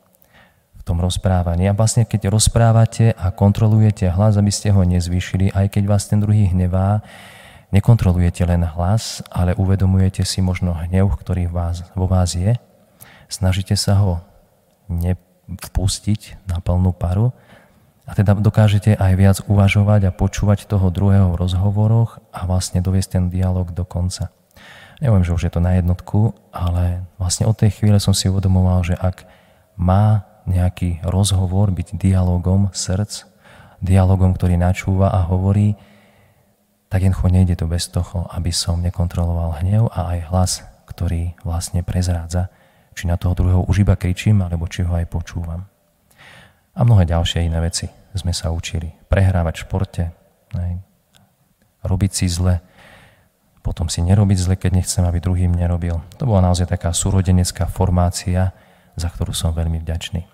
v 0.78 0.82
tom 0.86 1.02
rozprávaní. 1.02 1.66
A 1.66 1.74
vlastne 1.74 2.06
keď 2.06 2.30
rozprávate 2.30 3.14
a 3.18 3.34
kontrolujete 3.34 4.06
hlas, 4.10 4.38
aby 4.38 4.50
ste 4.54 4.70
ho 4.70 4.82
nezvýšili, 4.86 5.50
aj 5.50 5.74
keď 5.74 5.82
vás 5.90 6.06
ten 6.06 6.22
druhý 6.22 6.50
hnevá, 6.50 7.02
nekontrolujete 7.70 8.44
len 8.48 8.64
hlas, 8.64 9.20
ale 9.28 9.52
uvedomujete 9.56 10.24
si 10.24 10.40
možno 10.40 10.72
hnev, 10.72 11.12
ktorý 11.20 11.48
vás, 11.48 11.84
vo 11.92 12.08
vás 12.08 12.32
je. 12.32 12.56
Snažíte 13.28 13.76
sa 13.76 14.00
ho 14.00 14.24
nevpustiť 14.88 16.48
na 16.48 16.64
plnú 16.64 16.96
paru 16.96 17.36
a 18.08 18.16
teda 18.16 18.32
dokážete 18.40 18.96
aj 18.96 19.12
viac 19.20 19.36
uvažovať 19.44 20.08
a 20.08 20.16
počúvať 20.16 20.64
toho 20.64 20.88
druhého 20.88 21.28
v 21.28 21.38
rozhovoroch 21.44 22.24
a 22.32 22.48
vlastne 22.48 22.80
doviesť 22.80 23.20
ten 23.20 23.24
dialog 23.28 23.68
do 23.76 23.84
konca. 23.84 24.32
Neviem, 24.98 25.22
že 25.22 25.36
už 25.36 25.46
je 25.46 25.52
to 25.52 25.62
na 25.62 25.78
jednotku, 25.78 26.34
ale 26.50 27.06
vlastne 27.20 27.46
od 27.46 27.54
tej 27.54 27.70
chvíle 27.76 28.00
som 28.02 28.16
si 28.16 28.26
uvedomoval, 28.32 28.82
že 28.82 28.96
ak 28.96 29.28
má 29.78 30.26
nejaký 30.48 31.04
rozhovor 31.04 31.70
byť 31.70 32.00
dialogom 32.00 32.72
srdc, 32.72 33.28
dialogom, 33.78 34.34
ktorý 34.34 34.58
načúva 34.58 35.12
a 35.12 35.22
hovorí, 35.28 35.78
tak 36.88 37.04
jednoducho 37.04 37.28
nejde 37.28 37.54
to 37.56 37.68
bez 37.68 37.88
toho, 37.92 38.24
aby 38.32 38.48
som 38.48 38.80
nekontroloval 38.80 39.60
hnev 39.60 39.92
a 39.92 40.16
aj 40.16 40.18
hlas, 40.32 40.52
ktorý 40.88 41.36
vlastne 41.44 41.84
prezrádza, 41.84 42.48
či 42.96 43.06
na 43.06 43.20
toho 43.20 43.36
druhého 43.36 43.62
už 43.68 43.84
iba 43.84 43.94
kričím, 43.94 44.40
alebo 44.40 44.66
či 44.66 44.82
ho 44.82 44.92
aj 44.96 45.06
počúvam. 45.06 45.68
A 46.72 46.80
mnohé 46.82 47.04
ďalšie 47.04 47.44
iné 47.44 47.60
veci 47.60 47.92
sme 48.16 48.32
sa 48.32 48.50
učili. 48.50 48.88
Prehrávať 49.12 49.54
v 49.60 49.64
športe, 49.68 50.04
aj, 50.56 50.72
robiť 51.84 52.10
si 52.10 52.26
zle, 52.26 52.64
potom 53.60 53.92
si 53.92 54.00
nerobiť 54.00 54.38
zle, 54.40 54.54
keď 54.56 54.80
nechcem, 54.80 55.04
aby 55.04 55.20
druhým 55.20 55.52
nerobil. 55.52 56.00
To 56.16 56.24
bola 56.24 56.48
naozaj 56.48 56.72
taká 56.72 56.96
súrodenecká 56.96 57.68
formácia, 57.68 58.56
za 58.96 59.08
ktorú 59.12 59.36
som 59.36 59.52
veľmi 59.52 59.84
vďačný. 59.84 60.24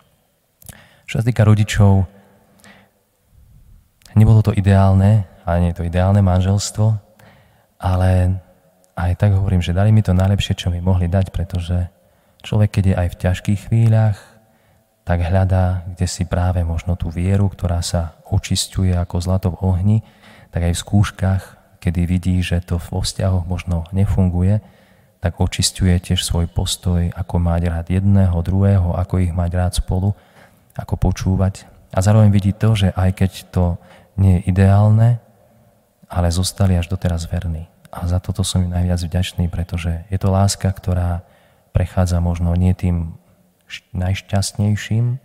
Čo 1.04 1.20
sa 1.20 1.24
týka 1.26 1.42
rodičov, 1.42 2.06
nebolo 4.14 4.40
to 4.40 4.54
ideálne, 4.54 5.26
ale 5.44 5.56
nie 5.60 5.70
je 5.72 5.78
to 5.80 5.88
ideálne 5.88 6.24
manželstvo, 6.24 6.96
ale 7.80 8.40
aj 8.96 9.12
tak 9.20 9.36
hovorím, 9.36 9.60
že 9.60 9.76
dali 9.76 9.92
mi 9.92 10.00
to 10.00 10.16
najlepšie, 10.16 10.56
čo 10.56 10.72
mi 10.72 10.80
mohli 10.80 11.10
dať, 11.10 11.30
pretože 11.30 11.92
človek, 12.40 12.80
keď 12.80 12.84
je 12.84 12.94
aj 12.96 13.08
v 13.12 13.20
ťažkých 13.20 13.60
chvíľach, 13.68 14.18
tak 15.04 15.20
hľadá, 15.20 15.84
kde 15.84 16.06
si 16.08 16.24
práve 16.24 16.64
možno 16.64 16.96
tú 16.96 17.12
vieru, 17.12 17.52
ktorá 17.52 17.84
sa 17.84 18.16
očisťuje 18.24 18.96
ako 18.96 19.16
zlato 19.20 19.48
v 19.52 19.60
ohni, 19.60 19.98
tak 20.48 20.64
aj 20.64 20.72
v 20.72 20.82
skúškach, 20.82 21.42
kedy 21.84 22.08
vidí, 22.08 22.40
že 22.40 22.64
to 22.64 22.80
vo 22.80 23.04
vzťahoch 23.04 23.44
možno 23.44 23.84
nefunguje, 23.92 24.64
tak 25.20 25.36
očisťuje 25.36 26.00
tiež 26.00 26.24
svoj 26.24 26.48
postoj, 26.48 27.12
ako 27.12 27.36
mať 27.36 27.62
rád 27.68 27.86
jedného, 27.92 28.36
druhého, 28.40 28.96
ako 28.96 29.20
ich 29.20 29.32
mať 29.32 29.50
rád 29.52 29.72
spolu, 29.76 30.16
ako 30.72 30.96
počúvať. 30.96 31.68
A 31.92 32.00
zároveň 32.00 32.32
vidí 32.32 32.56
to, 32.56 32.72
že 32.72 32.88
aj 32.96 33.10
keď 33.20 33.32
to 33.52 33.64
nie 34.16 34.40
je 34.40 34.52
ideálne, 34.52 35.20
ale 36.14 36.30
zostali 36.30 36.78
až 36.78 36.86
doteraz 36.86 37.26
verní. 37.26 37.66
A 37.90 38.06
za 38.06 38.22
toto 38.22 38.46
som 38.46 38.62
im 38.62 38.70
najviac 38.70 39.02
vďačný, 39.02 39.50
pretože 39.50 40.06
je 40.06 40.18
to 40.18 40.30
láska, 40.30 40.70
ktorá 40.70 41.26
prechádza 41.74 42.22
možno 42.22 42.54
nie 42.54 42.70
tým 42.70 43.18
najšťastnejším, 43.90 45.18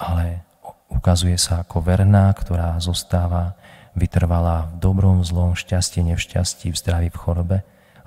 ale 0.00 0.40
ukazuje 0.88 1.36
sa 1.36 1.60
ako 1.60 1.84
verná, 1.84 2.32
ktorá 2.32 2.80
zostáva 2.80 3.52
vytrvalá 3.92 4.72
v 4.72 4.80
dobrom, 4.80 5.20
zlom, 5.20 5.52
šťastie, 5.52 6.00
nevšťastí, 6.08 6.72
v 6.72 6.76
zdraví, 6.76 7.08
v 7.12 7.20
chorobe. 7.20 7.58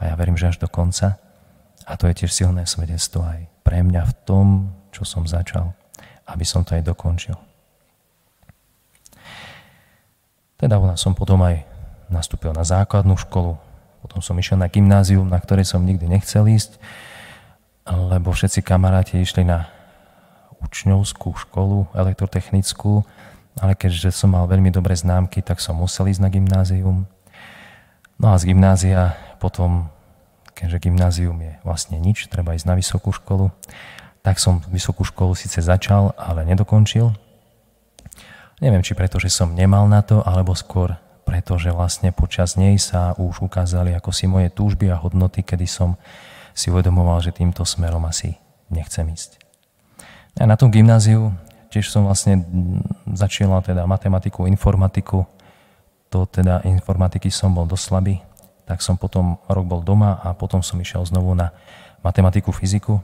A 0.02 0.10
ja 0.10 0.14
verím, 0.18 0.38
že 0.42 0.50
až 0.50 0.58
do 0.58 0.66
konca. 0.66 1.22
A 1.86 1.96
to 1.96 2.10
je 2.10 2.26
tiež 2.26 2.34
silné 2.34 2.66
svedectvo 2.66 3.24
aj 3.24 3.46
pre 3.62 3.86
mňa 3.86 4.04
v 4.04 4.14
tom, 4.26 4.48
čo 4.90 5.06
som 5.06 5.30
začal, 5.30 5.72
aby 6.28 6.44
som 6.44 6.66
to 6.66 6.74
aj 6.74 6.84
dokončil. 6.84 7.38
Teda 10.58 10.82
som 10.98 11.14
potom 11.14 11.46
aj 11.46 11.77
nastúpil 12.08 12.56
na 12.56 12.64
základnú 12.64 13.16
školu, 13.20 13.60
potom 14.02 14.20
som 14.24 14.38
išiel 14.40 14.60
na 14.60 14.72
gymnázium, 14.72 15.28
na 15.28 15.40
ktoré 15.40 15.68
som 15.68 15.84
nikdy 15.84 16.08
nechcel 16.08 16.48
ísť, 16.48 16.80
lebo 17.88 18.32
všetci 18.32 18.64
kamaráti 18.64 19.20
išli 19.20 19.48
na 19.48 19.68
učňovskú 20.64 21.36
školu 21.48 21.92
elektrotechnickú, 21.94 23.06
ale 23.58 23.74
keďže 23.74 24.14
som 24.14 24.34
mal 24.34 24.46
veľmi 24.46 24.70
dobré 24.70 24.94
známky, 24.94 25.42
tak 25.42 25.62
som 25.62 25.78
musel 25.78 26.10
ísť 26.10 26.22
na 26.22 26.30
gymnázium. 26.30 27.10
No 28.18 28.26
a 28.34 28.36
z 28.38 28.54
gymnázia 28.54 29.14
potom, 29.38 29.90
keďže 30.58 30.90
gymnázium 30.90 31.38
je 31.42 31.54
vlastne 31.62 32.02
nič, 32.02 32.30
treba 32.30 32.58
ísť 32.58 32.68
na 32.70 32.76
vysokú 32.78 33.14
školu, 33.14 33.54
tak 34.26 34.42
som 34.42 34.60
vysokú 34.68 35.06
školu 35.06 35.38
síce 35.38 35.62
začal, 35.62 36.12
ale 36.18 36.44
nedokončil. 36.44 37.14
Neviem, 38.58 38.82
či 38.82 38.98
preto, 38.98 39.22
že 39.22 39.30
som 39.30 39.54
nemal 39.54 39.86
na 39.86 40.02
to, 40.02 40.26
alebo 40.26 40.58
skôr 40.58 40.98
pretože 41.28 41.76
vlastne 41.76 42.16
počas 42.16 42.56
nej 42.56 42.80
sa 42.80 43.12
už 43.20 43.44
ukázali 43.44 43.92
ako 43.92 44.16
si 44.16 44.32
moje 44.32 44.48
túžby 44.48 44.88
a 44.88 44.96
hodnoty, 44.96 45.44
kedy 45.44 45.68
som 45.68 46.00
si 46.56 46.72
uvedomoval, 46.72 47.20
že 47.20 47.36
týmto 47.36 47.68
smerom 47.68 48.08
asi 48.08 48.40
nechcem 48.72 49.04
ísť. 49.12 49.36
A 50.40 50.48
na 50.48 50.56
tom 50.56 50.72
gymnáziu 50.72 51.36
tiež 51.68 51.92
som 51.92 52.08
vlastne 52.08 52.48
začínal 53.12 53.60
teda 53.60 53.84
matematiku, 53.84 54.48
informatiku. 54.48 55.28
To 56.16 56.24
teda 56.24 56.64
informatiky 56.64 57.28
som 57.28 57.52
bol 57.52 57.68
dosť 57.68 57.84
slabý, 57.84 58.16
tak 58.64 58.80
som 58.80 58.96
potom 58.96 59.36
rok 59.52 59.68
bol 59.68 59.84
doma 59.84 60.24
a 60.24 60.32
potom 60.32 60.64
som 60.64 60.80
išiel 60.80 61.04
znovu 61.04 61.36
na 61.36 61.52
matematiku, 62.08 62.56
fyziku. 62.56 63.04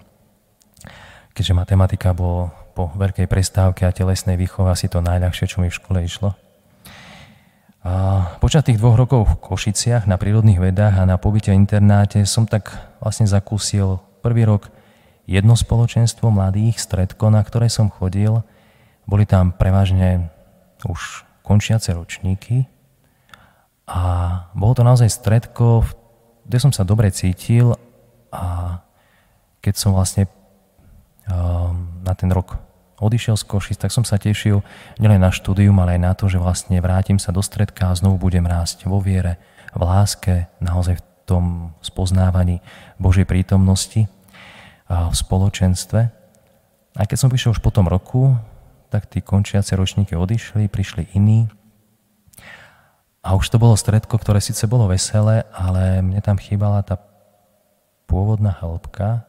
Keďže 1.35 1.53
matematika 1.59 2.15
bol 2.15 2.55
po 2.71 2.89
veľkej 2.95 3.27
prestávke 3.27 3.83
a 3.83 3.91
telesnej 3.91 4.39
výchove 4.39 4.71
asi 4.71 4.87
to 4.87 5.03
najľahšie, 5.03 5.45
čo 5.45 5.59
mi 5.59 5.67
v 5.67 5.75
škole 5.75 5.99
išlo. 5.99 6.39
A 7.83 7.93
počas 8.39 8.63
tých 8.63 8.79
dvoch 8.79 8.95
rokov 8.95 9.27
v 9.27 9.39
Košiciach 9.43 10.07
na 10.07 10.15
prírodných 10.15 10.55
vedách 10.55 11.03
a 11.03 11.09
na 11.09 11.19
pobyte 11.19 11.51
v 11.51 11.59
internáte 11.59 12.23
som 12.23 12.47
tak 12.47 12.71
vlastne 13.03 13.27
zakúsil 13.27 13.99
prvý 14.23 14.47
rok 14.47 14.71
jedno 15.27 15.59
spoločenstvo 15.59 16.31
mladých, 16.31 16.79
stredko, 16.79 17.27
na 17.27 17.43
ktoré 17.43 17.67
som 17.67 17.91
chodil. 17.91 18.39
Boli 19.03 19.27
tam 19.27 19.51
prevažne 19.51 20.31
už 20.87 21.27
končiace 21.43 21.91
ročníky 21.91 22.71
a 23.83 23.99
bolo 24.55 24.79
to 24.79 24.87
naozaj 24.87 25.11
stredko, 25.11 25.83
kde 26.47 26.57
som 26.63 26.71
sa 26.71 26.87
dobre 26.87 27.11
cítil 27.11 27.75
a 28.31 28.79
keď 29.59 29.73
som 29.75 29.91
vlastne 29.91 30.31
um, 31.27 31.99
na 31.99 32.15
ten 32.15 32.31
rok 32.31 32.55
odišiel 33.01 33.39
z 33.39 33.43
Košic, 33.47 33.77
tak 33.81 33.93
som 33.93 34.05
sa 34.05 34.21
tešil 34.21 34.61
nielen 35.01 35.21
na 35.21 35.33
štúdium, 35.33 35.77
ale 35.81 35.97
aj 35.97 36.01
na 36.01 36.13
to, 36.13 36.29
že 36.29 36.41
vlastne 36.41 36.77
vrátim 36.83 37.17
sa 37.17 37.33
do 37.33 37.41
stredka 37.41 37.89
a 37.89 37.97
znovu 37.97 38.17
budem 38.29 38.45
rásť 38.45 38.85
vo 38.85 39.01
viere, 39.01 39.41
v 39.73 39.81
láske, 39.81 40.45
naozaj 40.61 41.01
v 41.01 41.05
tom 41.25 41.45
spoznávaní 41.81 42.61
Božej 43.01 43.25
prítomnosti 43.25 44.05
a 44.85 45.09
v 45.09 45.15
spoločenstve. 45.15 46.01
A 46.93 47.01
keď 47.09 47.17
som 47.17 47.31
prišiel 47.33 47.57
už 47.57 47.63
po 47.63 47.73
tom 47.73 47.89
roku, 47.89 48.37
tak 48.93 49.09
tí 49.09 49.25
končiace 49.25 49.73
ročníky 49.73 50.13
odišli, 50.13 50.69
prišli 50.69 51.09
iní. 51.17 51.49
A 53.25 53.33
už 53.33 53.49
to 53.49 53.57
bolo 53.57 53.73
stredko, 53.73 54.21
ktoré 54.21 54.37
síce 54.37 54.69
bolo 54.69 54.85
veselé, 54.85 55.49
ale 55.49 56.05
mne 56.05 56.21
tam 56.21 56.37
chýbala 56.37 56.85
tá 56.85 57.01
pôvodná 58.05 58.53
hĺbka, 58.53 59.25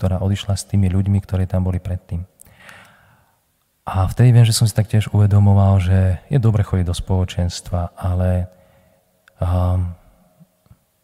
ktorá 0.00 0.24
odišla 0.24 0.56
s 0.56 0.64
tými 0.64 0.88
ľuďmi, 0.88 1.20
ktorí 1.20 1.44
tam 1.44 1.68
boli 1.68 1.76
predtým. 1.76 2.24
A 3.82 4.06
vtedy 4.06 4.30
viem, 4.30 4.46
že 4.46 4.54
som 4.54 4.66
si 4.66 4.74
taktiež 4.74 5.10
uvedomoval, 5.10 5.82
že 5.82 6.22
je 6.30 6.38
dobre 6.38 6.62
chodiť 6.62 6.86
do 6.86 6.94
spoločenstva, 6.94 7.98
ale 7.98 8.46
um, 9.42 9.90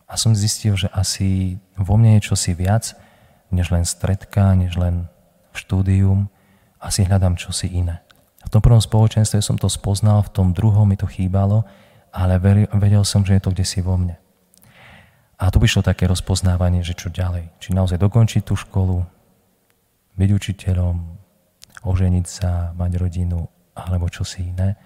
a 0.08 0.14
som 0.16 0.32
zistil, 0.32 0.73
že 0.73 0.88
asi 0.94 1.61
vo 1.76 2.00
mne 2.00 2.16
je 2.16 2.32
čosi 2.32 2.56
viac, 2.56 2.97
než 3.52 3.68
len 3.68 3.85
stredka, 3.85 4.56
než 4.56 4.80
len 4.80 5.11
štúdium, 5.52 6.32
asi 6.80 7.04
hľadám 7.04 7.37
čosi 7.37 7.68
iné. 7.68 8.00
V 8.47 8.52
tom 8.54 8.64
prvom 8.64 8.80
spoločenstve 8.80 9.44
som 9.44 9.61
to 9.61 9.68
spoznal, 9.68 10.25
v 10.25 10.32
tom 10.32 10.49
druhom 10.56 10.88
mi 10.88 10.97
to 10.97 11.04
chýbalo, 11.04 11.68
ale 12.08 12.40
vedel 12.73 13.04
som, 13.04 13.20
že 13.20 13.37
je 13.37 13.42
to 13.44 13.52
kde 13.52 13.66
si 13.68 13.85
vo 13.85 14.00
mne. 14.00 14.16
A 15.37 15.52
tu 15.52 15.61
vyšlo 15.61 15.85
také 15.85 16.08
rozpoznávanie, 16.08 16.80
že 16.80 16.97
čo 16.97 17.12
ďalej. 17.12 17.52
Či 17.61 17.76
naozaj 17.76 18.00
dokončiť 18.00 18.42
tú 18.49 18.56
školu, 18.56 19.04
byť 20.16 20.30
učiteľom, 20.32 20.97
oženiť 21.88 22.26
sa, 22.28 22.76
mať 22.76 23.00
rodinu 23.00 23.49
alebo 23.73 24.12
čosi 24.12 24.52
iné. 24.52 24.76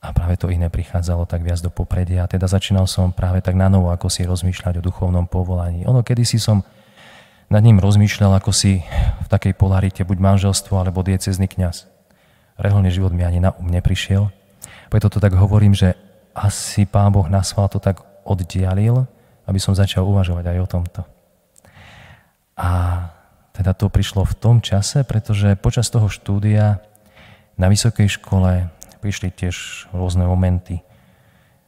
A 0.00 0.16
práve 0.16 0.36
to 0.40 0.48
iné 0.48 0.72
prichádzalo 0.72 1.28
tak 1.28 1.44
viac 1.44 1.60
do 1.60 1.68
popredia. 1.68 2.28
Teda 2.28 2.48
začínal 2.48 2.88
som 2.88 3.12
práve 3.12 3.44
tak 3.44 3.56
na 3.56 3.68
novo, 3.68 3.92
ako 3.92 4.08
si 4.08 4.24
rozmýšľať 4.24 4.80
o 4.80 4.86
duchovnom 4.86 5.28
povolaní. 5.28 5.84
Ono, 5.84 6.00
kedy 6.00 6.24
si 6.24 6.40
som 6.40 6.64
nad 7.52 7.60
ním 7.60 7.82
rozmýšľal, 7.82 8.40
ako 8.40 8.54
si 8.54 8.80
v 9.20 9.28
takej 9.28 9.58
polarite 9.58 10.00
buď 10.06 10.16
manželstvo 10.22 10.72
alebo 10.80 11.04
diecezny 11.04 11.50
kňaz. 11.50 11.84
Reholný 12.56 12.88
život 12.94 13.12
mi 13.12 13.26
ani 13.26 13.44
na 13.44 13.52
um 13.56 13.68
neprišiel. 13.68 14.32
Preto 14.88 15.12
to 15.12 15.20
tak 15.20 15.36
hovorím, 15.36 15.76
že 15.76 15.92
asi 16.32 16.88
Pán 16.88 17.12
Boh 17.12 17.26
na 17.28 17.42
to 17.44 17.76
tak 17.82 18.00
oddialil, 18.24 19.04
aby 19.44 19.58
som 19.58 19.74
začal 19.74 20.06
uvažovať 20.06 20.44
aj 20.54 20.58
o 20.62 20.66
tomto. 20.70 21.00
A 22.56 22.70
teda 23.60 23.76
to 23.76 23.92
prišlo 23.92 24.24
v 24.24 24.34
tom 24.40 24.56
čase, 24.64 25.04
pretože 25.04 25.52
počas 25.60 25.92
toho 25.92 26.08
štúdia 26.08 26.80
na 27.60 27.68
vysokej 27.68 28.08
škole 28.16 28.72
prišli 29.04 29.28
tiež 29.28 29.84
rôzne 29.92 30.24
momenty. 30.24 30.80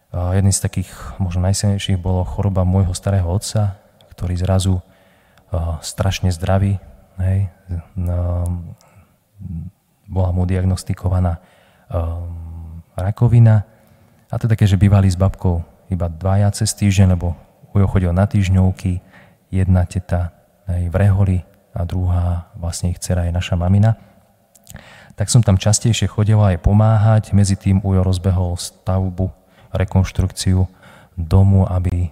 Jedným 0.09 0.57
z 0.57 0.65
takých 0.65 0.89
možno 1.21 1.45
najsilnejších 1.45 2.01
bolo 2.01 2.25
choroba 2.25 2.65
môjho 2.65 2.97
starého 2.97 3.29
otca, 3.29 3.77
ktorý 4.09 4.41
zrazu 4.41 4.81
strašne 5.85 6.33
zdravý, 6.33 6.81
hej, 7.21 7.53
bola 10.09 10.31
mu 10.33 10.49
diagnostikovaná 10.49 11.45
rakovina. 12.97 13.69
A 14.33 14.35
teda 14.41 14.57
keďže 14.57 14.81
bývali 14.81 15.13
s 15.13 15.21
babkou 15.21 15.61
iba 15.93 16.09
dvaja 16.09 16.49
cez 16.57 16.73
týždeň, 16.73 17.13
lebo 17.13 17.37
Ujo 17.77 17.85
chodil 17.85 18.13
na 18.17 18.25
týždňovky, 18.25 19.01
jedna 19.53 19.85
teta 19.85 20.33
aj 20.65 20.89
v 20.89 20.95
Reholi 20.97 21.52
a 21.73 21.89
druhá 21.89 22.53
vlastne 22.57 22.93
ich 22.93 23.01
dcera 23.01 23.29
je 23.29 23.33
naša 23.33 23.57
mamina. 23.57 23.97
Tak 25.17 25.29
som 25.29 25.45
tam 25.45 25.61
častejšie 25.61 26.09
chodil 26.09 26.41
aj 26.41 26.65
pomáhať. 26.65 27.37
Medzi 27.37 27.57
tým 27.57 27.85
Ujo 27.85 28.01
rozbehol 28.01 28.57
stavbu, 28.57 29.29
rekonštrukciu 29.73 30.69
domu, 31.17 31.69
aby 31.69 32.09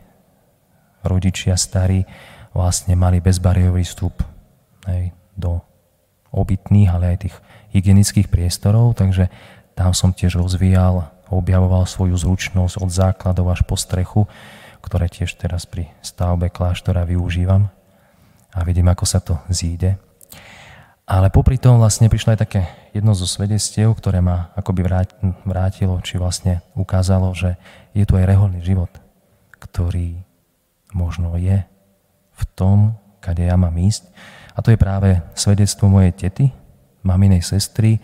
rodičia 1.04 1.56
starí 1.56 2.04
vlastne 2.52 2.96
mali 2.96 3.24
bezbariový 3.24 3.84
vstup 3.84 4.20
aj 4.84 5.12
do 5.36 5.60
obytných, 6.32 6.90
ale 6.92 7.04
aj 7.16 7.18
tých 7.28 7.36
hygienických 7.72 8.28
priestorov, 8.28 8.98
takže 9.00 9.32
tam 9.72 9.96
som 9.96 10.12
tiež 10.12 10.36
rozvíjal, 10.36 11.08
objavoval 11.30 11.86
svoju 11.86 12.18
zručnosť 12.18 12.74
od 12.82 12.90
základov 12.90 13.54
až 13.54 13.60
po 13.64 13.78
strechu, 13.78 14.26
ktoré 14.84 15.08
tiež 15.08 15.38
teraz 15.40 15.64
pri 15.64 15.88
stavbe 16.04 16.50
kláštora 16.52 17.06
využívam 17.06 17.70
a 18.54 18.64
vidím, 18.66 18.90
ako 18.90 19.04
sa 19.06 19.22
to 19.22 19.38
zíde. 19.50 19.96
Ale 21.10 21.26
popri 21.26 21.58
tom 21.58 21.82
vlastne 21.82 22.06
prišlo 22.06 22.38
aj 22.38 22.40
také 22.46 22.62
jedno 22.94 23.18
zo 23.18 23.26
svedectiev, 23.26 23.98
ktoré 23.98 24.22
ma 24.22 24.54
akoby 24.54 24.86
vrátilo, 25.42 25.98
či 26.06 26.22
vlastne 26.22 26.62
ukázalo, 26.78 27.34
že 27.34 27.58
je 27.90 28.06
tu 28.06 28.14
aj 28.14 28.30
reholný 28.30 28.62
život, 28.62 28.90
ktorý 29.58 30.22
možno 30.94 31.34
je 31.34 31.66
v 32.30 32.42
tom, 32.54 32.94
kade 33.18 33.42
ja 33.42 33.58
mám 33.58 33.74
ísť. 33.74 34.06
A 34.54 34.62
to 34.62 34.70
je 34.70 34.78
práve 34.78 35.18
svedectvo 35.34 35.90
mojej 35.90 36.14
tety, 36.14 36.54
maminej 37.02 37.42
sestry, 37.42 37.98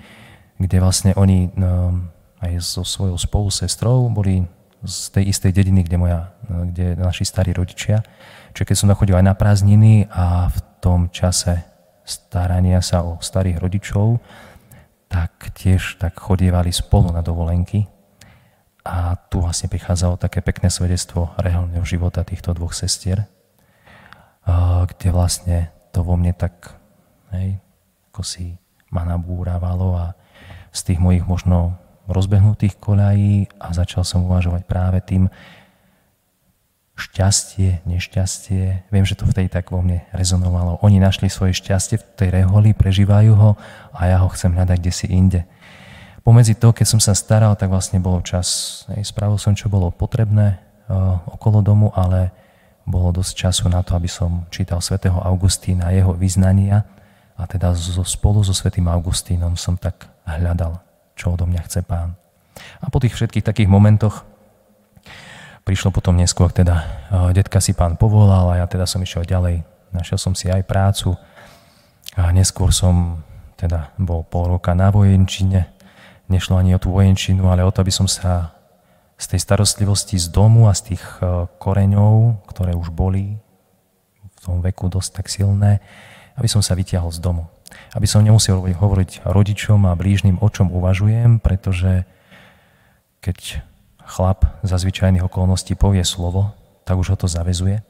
kde 0.59 0.83
vlastne 0.83 1.15
oni 1.15 1.55
no, 1.55 2.11
aj 2.43 2.59
so 2.59 2.83
svojou 2.83 3.15
spolusestrou 3.15 4.11
boli 4.11 4.43
z 4.87 5.11
tej 5.15 5.25
istej 5.31 5.53
dediny, 5.53 5.87
kde, 5.87 5.97
moja, 5.99 6.21
kde 6.47 6.95
naši 6.99 7.27
starí 7.27 7.55
rodičia. 7.55 8.03
Čiže 8.57 8.73
keď 8.73 8.77
som 8.81 8.89
nachodil 8.89 9.21
aj 9.21 9.27
na 9.29 9.37
prázdniny 9.37 10.09
a 10.09 10.49
v 10.49 10.59
tom 10.81 11.13
čase 11.13 11.61
starania 12.09 12.81
sa 12.81 13.05
o 13.05 13.21
starých 13.21 13.61
rodičov, 13.61 14.17
tak 15.13 15.53
tiež 15.53 16.01
tak 16.01 16.17
chodievali 16.17 16.73
spolu 16.73 17.13
na 17.13 17.21
dovolenky. 17.21 17.85
A 18.81 19.13
tu 19.29 19.45
vlastne 19.45 19.69
prichádzalo 19.69 20.17
také 20.17 20.41
pekné 20.41 20.73
svedectvo 20.73 21.37
reálneho 21.37 21.85
života 21.85 22.25
týchto 22.25 22.57
dvoch 22.57 22.73
sestier, 22.73 23.29
kde 24.89 25.09
vlastne 25.13 25.69
to 25.93 26.01
vo 26.01 26.17
mne 26.17 26.33
tak 26.33 26.81
hej, 27.37 27.61
ako 28.09 28.25
si 28.25 28.57
ma 28.89 29.05
nabúravalo 29.05 30.01
a 30.01 30.17
z 30.73 30.81
tých 30.81 31.03
mojich 31.03 31.29
možno 31.29 31.77
rozbehnutých 32.09 32.81
koľají 32.81 33.61
a 33.61 33.75
začal 33.77 34.07
som 34.07 34.25
uvažovať 34.25 34.65
práve 34.65 35.05
tým 35.05 35.29
šťastie, 36.97 37.85
nešťastie. 37.85 38.89
Viem, 38.89 39.05
že 39.05 39.15
to 39.15 39.29
vtedy 39.29 39.53
tak 39.53 39.69
vo 39.69 39.85
mne 39.85 40.03
rezonovalo. 40.17 40.81
Oni 40.81 40.97
našli 40.97 41.29
svoje 41.29 41.53
šťastie 41.53 42.01
v 42.01 42.05
tej 42.17 42.29
reholi, 42.43 42.73
prežívajú 42.73 43.33
ho 43.37 43.51
a 43.93 44.01
ja 44.09 44.17
ho 44.25 44.29
chcem 44.33 44.57
hľadať 44.57 44.79
kde 44.81 44.93
si 44.93 45.07
inde. 45.13 45.41
Pomedzi 46.25 46.59
to, 46.59 46.73
keď 46.73 46.87
som 46.97 47.01
sa 47.01 47.15
staral, 47.15 47.55
tak 47.55 47.71
vlastne 47.71 48.03
bolo 48.03 48.19
čas. 48.25 48.83
Spravil 49.05 49.39
som, 49.39 49.55
čo 49.55 49.71
bolo 49.71 49.95
potrebné 49.95 50.59
uh, 50.89 51.23
okolo 51.31 51.63
domu, 51.63 51.95
ale 51.95 52.35
bolo 52.83 53.15
dosť 53.15 53.33
času 53.47 53.65
na 53.71 53.85
to, 53.87 53.95
aby 53.95 54.11
som 54.11 54.49
čítal 54.51 54.83
svätého 54.83 55.21
Augustína 55.23 55.95
jeho 55.95 56.17
vyznania 56.17 56.83
a 57.37 57.45
teda 57.45 57.77
spolu 58.03 58.43
so 58.43 58.57
svätým 58.57 58.89
Augustínom 58.89 59.55
som 59.55 59.77
tak 59.77 60.09
hľadal 60.27 60.83
čo 61.17 61.33
odo 61.33 61.49
mňa 61.49 61.65
chce 61.65 61.81
pán. 61.83 62.15
A 62.85 62.93
po 62.93 63.01
tých 63.01 63.17
všetkých 63.17 63.43
takých 63.43 63.73
momentoch 63.73 64.23
prišlo 65.67 65.91
potom 65.91 66.15
neskôr, 66.15 66.55
teda 66.55 66.87
detka 67.35 67.59
si 67.59 67.75
pán 67.75 67.99
povolal 67.99 68.55
a 68.55 68.63
ja 68.63 68.67
teda 68.71 68.87
som 68.87 69.03
išiel 69.03 69.27
ďalej. 69.27 69.67
Našiel 69.91 70.19
som 70.23 70.33
si 70.39 70.47
aj 70.47 70.63
prácu 70.63 71.19
a 72.15 72.31
neskôr 72.31 72.71
som 72.71 73.27
teda 73.59 73.91
bol 73.99 74.23
pol 74.23 74.47
roka 74.47 74.79
na 74.79 74.95
vojenčine. 74.95 75.67
Nešlo 76.31 76.63
ani 76.63 76.73
o 76.73 76.81
tú 76.81 76.95
vojenčinu, 76.95 77.51
ale 77.51 77.67
o 77.67 77.75
to, 77.75 77.83
aby 77.83 77.91
som 77.91 78.07
sa 78.07 78.55
z 79.19 79.35
tej 79.35 79.41
starostlivosti 79.43 80.15
z 80.23 80.31
domu 80.31 80.71
a 80.71 80.77
z 80.77 80.95
tých 80.95 81.03
koreňov, 81.59 82.47
ktoré 82.47 82.79
už 82.79 82.95
boli 82.95 83.35
v 84.23 84.39
tom 84.39 84.63
veku 84.63 84.87
dosť 84.87 85.11
tak 85.19 85.27
silné, 85.27 85.83
aby 86.39 86.47
som 86.47 86.63
sa 86.63 86.79
vytiahol 86.79 87.11
z 87.11 87.19
domu 87.19 87.51
aby 87.99 88.07
som 88.07 88.23
nemusel 88.23 88.63
hovoriť 88.63 89.27
rodičom 89.27 89.91
a 89.91 89.99
blížnym, 89.99 90.39
o 90.39 90.49
čom 90.49 90.71
uvažujem, 90.71 91.43
pretože 91.43 92.07
keď 93.21 93.65
chlap 94.07 94.47
za 94.63 94.79
zvyčajných 94.79 95.27
okolností 95.27 95.75
povie 95.75 96.07
slovo, 96.07 96.55
tak 96.87 96.97
už 96.97 97.15
ho 97.15 97.17
to 97.19 97.27
zavezuje. 97.27 97.83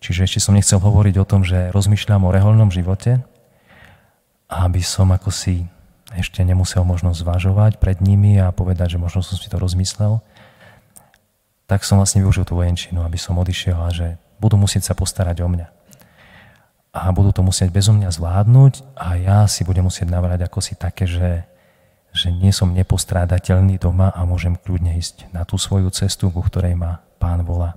Čiže 0.00 0.24
ešte 0.24 0.40
som 0.40 0.56
nechcel 0.56 0.80
hovoriť 0.80 1.14
o 1.20 1.28
tom, 1.28 1.44
že 1.44 1.72
rozmýšľam 1.72 2.24
o 2.24 2.32
reholnom 2.32 2.72
živote, 2.72 3.20
aby 4.48 4.80
som 4.80 5.12
ako 5.12 5.32
si 5.32 5.68
ešte 6.16 6.40
nemusel 6.40 6.86
možno 6.86 7.12
zvažovať 7.12 7.76
pred 7.82 8.00
nimi 8.00 8.40
a 8.40 8.54
povedať, 8.54 8.96
že 8.96 9.02
možno 9.02 9.20
som 9.20 9.36
si 9.36 9.52
to 9.52 9.60
rozmyslel, 9.60 10.24
tak 11.66 11.82
som 11.82 11.98
vlastne 11.98 12.22
využil 12.22 12.46
tú 12.46 12.54
vojenčinu, 12.56 13.02
aby 13.02 13.18
som 13.18 13.36
odišiel 13.36 13.76
a 13.76 13.90
že 13.90 14.06
budú 14.38 14.54
musieť 14.56 14.92
sa 14.92 14.94
postarať 14.94 15.42
o 15.42 15.48
mňa 15.50 15.76
a 16.96 17.12
budú 17.12 17.28
to 17.28 17.44
musieť 17.44 17.68
bezo 17.68 17.92
mňa 17.92 18.08
zvládnuť 18.08 18.96
a 18.96 19.20
ja 19.20 19.44
si 19.44 19.68
budem 19.68 19.84
musieť 19.84 20.08
navrať 20.08 20.48
ako 20.48 20.64
si 20.64 20.72
také, 20.72 21.04
že, 21.04 21.44
že 22.16 22.32
nie 22.32 22.50
som 22.50 22.72
nepostrádateľný 22.72 23.76
doma 23.76 24.08
a 24.10 24.24
môžem 24.24 24.56
kľudne 24.56 24.96
ísť 24.96 25.28
na 25.36 25.44
tú 25.44 25.60
svoju 25.60 25.92
cestu, 25.92 26.32
ku 26.32 26.40
ktorej 26.40 26.72
ma 26.72 27.04
pán 27.20 27.44
volá. 27.44 27.76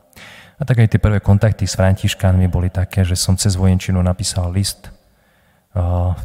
A 0.60 0.64
tak 0.64 0.80
aj 0.80 0.96
tie 0.96 1.00
prvé 1.00 1.20
kontakty 1.20 1.68
s 1.68 1.76
Františkánmi 1.76 2.48
boli 2.48 2.72
také, 2.72 3.04
že 3.04 3.20
som 3.20 3.36
cez 3.36 3.60
vojenčinu 3.60 4.00
napísal 4.00 4.52
list. 4.52 4.92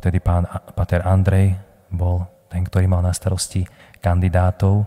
Vtedy 0.00 0.22
pán 0.22 0.46
Pater 0.74 1.03
Andrej 1.03 1.55
bol 1.90 2.27
ten, 2.50 2.62
ktorý 2.62 2.87
mal 2.87 3.03
na 3.03 3.14
starosti 3.14 3.66
kandidátov. 3.98 4.87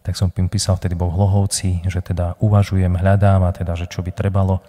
Tak 0.00 0.16
som 0.16 0.32
im 0.32 0.48
písal, 0.48 0.80
vtedy 0.80 0.96
bol 0.96 1.12
v 1.12 1.20
Hlohovci, 1.20 1.84
že 1.84 2.00
teda 2.00 2.40
uvažujem, 2.40 2.96
hľadám 2.96 3.44
a 3.44 3.52
teda, 3.52 3.76
že 3.76 3.84
čo 3.84 4.00
by 4.00 4.16
trebalo. 4.16 4.64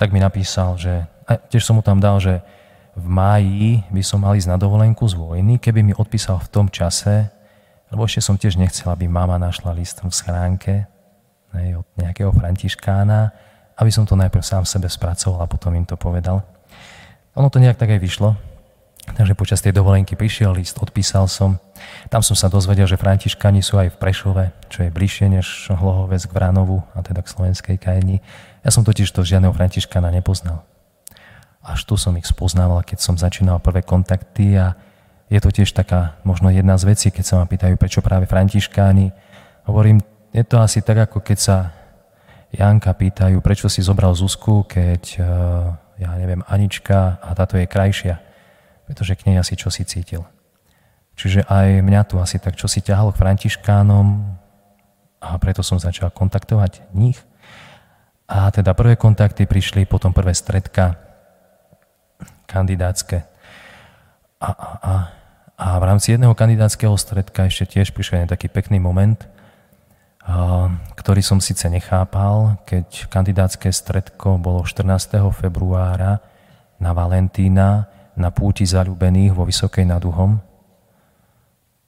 Tak 0.00 0.16
mi 0.16 0.20
napísal, 0.22 0.80
že 0.80 1.04
a 1.28 1.36
tiež 1.36 1.60
som 1.60 1.76
mu 1.76 1.84
tam 1.84 2.00
dal, 2.00 2.16
že 2.16 2.40
v 2.96 3.06
máji 3.06 3.86
by 3.88 4.02
som 4.02 4.22
mal 4.22 4.34
ísť 4.34 4.50
na 4.50 4.58
dovolenku 4.58 5.06
z 5.06 5.14
vojny, 5.14 5.62
keby 5.62 5.80
mi 5.86 5.92
odpísal 5.94 6.42
v 6.42 6.48
tom 6.50 6.66
čase, 6.66 7.30
lebo 7.90 8.06
ešte 8.06 8.22
som 8.22 8.38
tiež 8.38 8.58
nechcel, 8.58 8.90
aby 8.90 9.10
mama 9.10 9.38
našla 9.38 9.74
list 9.74 10.02
v 10.02 10.10
schránke 10.10 10.86
ne, 11.54 11.78
od 11.78 11.86
nejakého 11.98 12.30
františkána, 12.30 13.30
aby 13.78 13.90
som 13.90 14.06
to 14.06 14.14
najprv 14.14 14.42
sám 14.42 14.64
sebe 14.66 14.86
spracoval 14.86 15.42
a 15.42 15.50
potom 15.50 15.74
im 15.74 15.86
to 15.86 15.98
povedal. 15.98 16.42
Ono 17.34 17.50
to 17.50 17.62
nejak 17.62 17.78
tak 17.78 17.90
aj 17.94 18.02
vyšlo, 18.02 18.34
takže 19.14 19.34
počas 19.38 19.62
tej 19.62 19.74
dovolenky 19.74 20.14
prišiel 20.14 20.54
list, 20.54 20.78
odpísal 20.78 21.26
som. 21.26 21.58
Tam 22.10 22.22
som 22.22 22.38
sa 22.38 22.50
dozvedel, 22.50 22.86
že 22.86 23.00
františkáni 23.00 23.62
sú 23.62 23.78
aj 23.78 23.94
v 23.94 24.00
Prešove, 24.02 24.44
čo 24.70 24.86
je 24.86 24.90
bližšie 24.90 25.26
než 25.30 25.46
Hlohovec 25.70 26.22
k 26.26 26.34
Vranovu, 26.34 26.82
a 26.94 27.02
teda 27.02 27.22
k 27.22 27.32
slovenskej 27.32 27.76
kajni. 27.78 28.22
Ja 28.62 28.70
som 28.70 28.86
totiž 28.86 29.10
to 29.10 29.26
žiadneho 29.26 29.54
františkána 29.54 30.14
nepoznal. 30.14 30.69
Až 31.60 31.84
tu 31.84 31.94
som 32.00 32.16
ich 32.16 32.24
spoznával, 32.24 32.80
keď 32.84 32.98
som 33.04 33.20
začínal 33.20 33.60
prvé 33.60 33.84
kontakty 33.84 34.56
a 34.56 34.72
je 35.30 35.38
to 35.38 35.52
tiež 35.52 35.70
taká 35.76 36.18
možno 36.26 36.50
jedna 36.50 36.74
z 36.80 36.90
vecí, 36.90 37.08
keď 37.12 37.24
sa 37.24 37.34
ma 37.38 37.46
pýtajú, 37.46 37.78
prečo 37.78 38.02
práve 38.02 38.26
františkáni. 38.26 39.12
Hovorím, 39.68 40.02
je 40.34 40.42
to 40.42 40.58
asi 40.58 40.82
tak, 40.82 41.10
ako 41.10 41.22
keď 41.22 41.38
sa 41.38 41.56
Janka 42.50 42.90
pýtajú, 42.90 43.38
prečo 43.38 43.70
si 43.70 43.78
zobral 43.78 44.10
Zuzku, 44.16 44.66
keď, 44.66 45.02
eh, 45.16 45.26
ja 46.02 46.10
neviem, 46.18 46.42
Anička 46.50 47.22
a 47.22 47.30
táto 47.38 47.54
je 47.54 47.70
krajšia. 47.70 48.18
Pretože 48.90 49.14
k 49.14 49.30
nej 49.30 49.38
asi 49.38 49.54
čo 49.54 49.70
si 49.70 49.86
cítil. 49.86 50.26
Čiže 51.14 51.46
aj 51.46 51.84
mňa 51.84 52.02
tu 52.10 52.18
asi 52.18 52.42
tak 52.42 52.58
čo 52.58 52.66
si 52.66 52.82
ťahalo 52.82 53.14
k 53.14 53.20
františkánom 53.22 54.06
a 55.20 55.28
preto 55.36 55.60
som 55.62 55.76
začal 55.78 56.10
kontaktovať 56.10 56.90
nich. 56.96 57.20
A 58.26 58.50
teda 58.50 58.74
prvé 58.74 58.96
kontakty 58.96 59.46
prišli, 59.46 59.86
potom 59.86 60.10
prvé 60.10 60.34
stredka, 60.34 61.09
kandidátske. 62.50 63.22
A, 64.42 64.50
a, 64.50 64.68
a, 64.82 64.92
a 65.54 65.66
v 65.78 65.84
rámci 65.86 66.18
jedného 66.18 66.34
kandidátskeho 66.34 66.98
stredka 66.98 67.46
ešte 67.46 67.78
tiež 67.78 67.94
prišiel 67.94 68.26
taký 68.26 68.50
pekný 68.50 68.82
moment, 68.82 69.22
ktorý 70.98 71.22
som 71.24 71.40
síce 71.40 71.64
nechápal, 71.70 72.60
keď 72.68 73.08
kandidátske 73.08 73.72
stredko 73.72 74.36
bolo 74.36 74.66
14. 74.66 75.16
februára 75.32 76.20
na 76.76 76.90
Valentína 76.92 77.88
na 78.20 78.28
púti 78.28 78.68
zalúbených 78.68 79.32
vo 79.32 79.48
Vysokej 79.48 79.88
nad 79.88 80.02
Uhom, 80.04 80.38